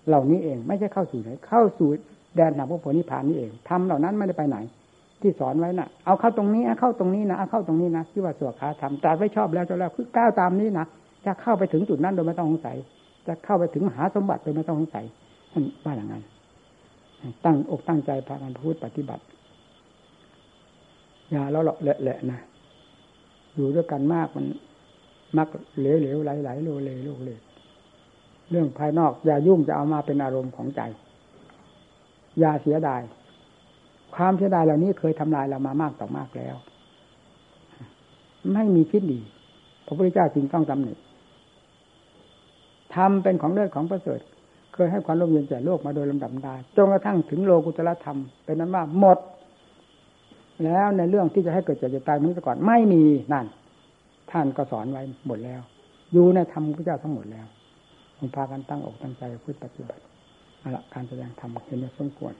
[0.07, 1.89] เหล่านี้เอง ไม่ใช่เข้าสู่ไหนเข้าสู่
[2.35, 4.57] แดนหนักพระโพธิพานนี่เองทำเหล่านั้นไม่ได้ไปไหน
[5.21, 10.85] ที่สอนไว้นะ่ะ เอาเข้าตรงนี้เข้าตรงนี้นะเอาเข้าตรงนี้นะที่ว่าสวขาธรรมตรัสไว้ชอบแล้วจะแล้วคือก้าวตามนี้นะ
[11.25, 12.77] จะเข้าไปถึงจุดนั้นโดยไม่ต้องสงสัย
[13.27, 15.05] จะเข้าไปถึงมหาสมบัติโดยไม่ต้องสงสัย
[15.51, 16.23] ท่านว่าอย่างนั้น
[17.45, 19.23] ตั้งอกตั้งใจพากันประพฤติปฏิบัติ
[21.31, 22.39] อย่าแล้วหลาะแหละนะ
[23.55, 24.45] อยู่ด้วยกันมากมัน
[25.37, 25.47] มัก
[25.79, 27.31] เหลวเหลวไหลไหลโลเลโลเล
[28.49, 30.81] เรื่องภายนอกอย่ายุ่งจะเอามาเป็นอารมณ์ของใจ
[32.39, 33.01] อย่าเสียดาย
[34.15, 36.55] ความเสียดายเหล่านี้เคยทำลายเรามามากต่อมากแล้ว
[38.53, 39.19] ไม่มีคิดดี
[39.85, 40.93] พระพุทธเจ้าจึงต้องตำหนิ
[42.95, 44.19] ทำเป็นของเลิศของประเสริฐ
[44.73, 49.17] เคยให้ความร่มเย็นแก่โลกมาโดยลำดับดาจนกระทั่งถึงโลกุตละธรรม เป็นนั้นว่าหมด
[50.63, 53.03] แล้วในเรื่องที่จะให้เกิดเจ็บจะตายมันก่อนไม่มี
[53.33, 53.45] นั่น
[54.31, 55.61] ท่านก็สอนไว้หมดแล้ว
[56.13, 57.47] อยู่ในธรรมพระเจ้าทั้งหมดแล้ว
[58.17, 60.03] คงพากันตั้งอกตั้งใจพูดปฏิบัติ
[60.59, 62.33] เอาละการแสดงธรรมเห็นว่าสมควร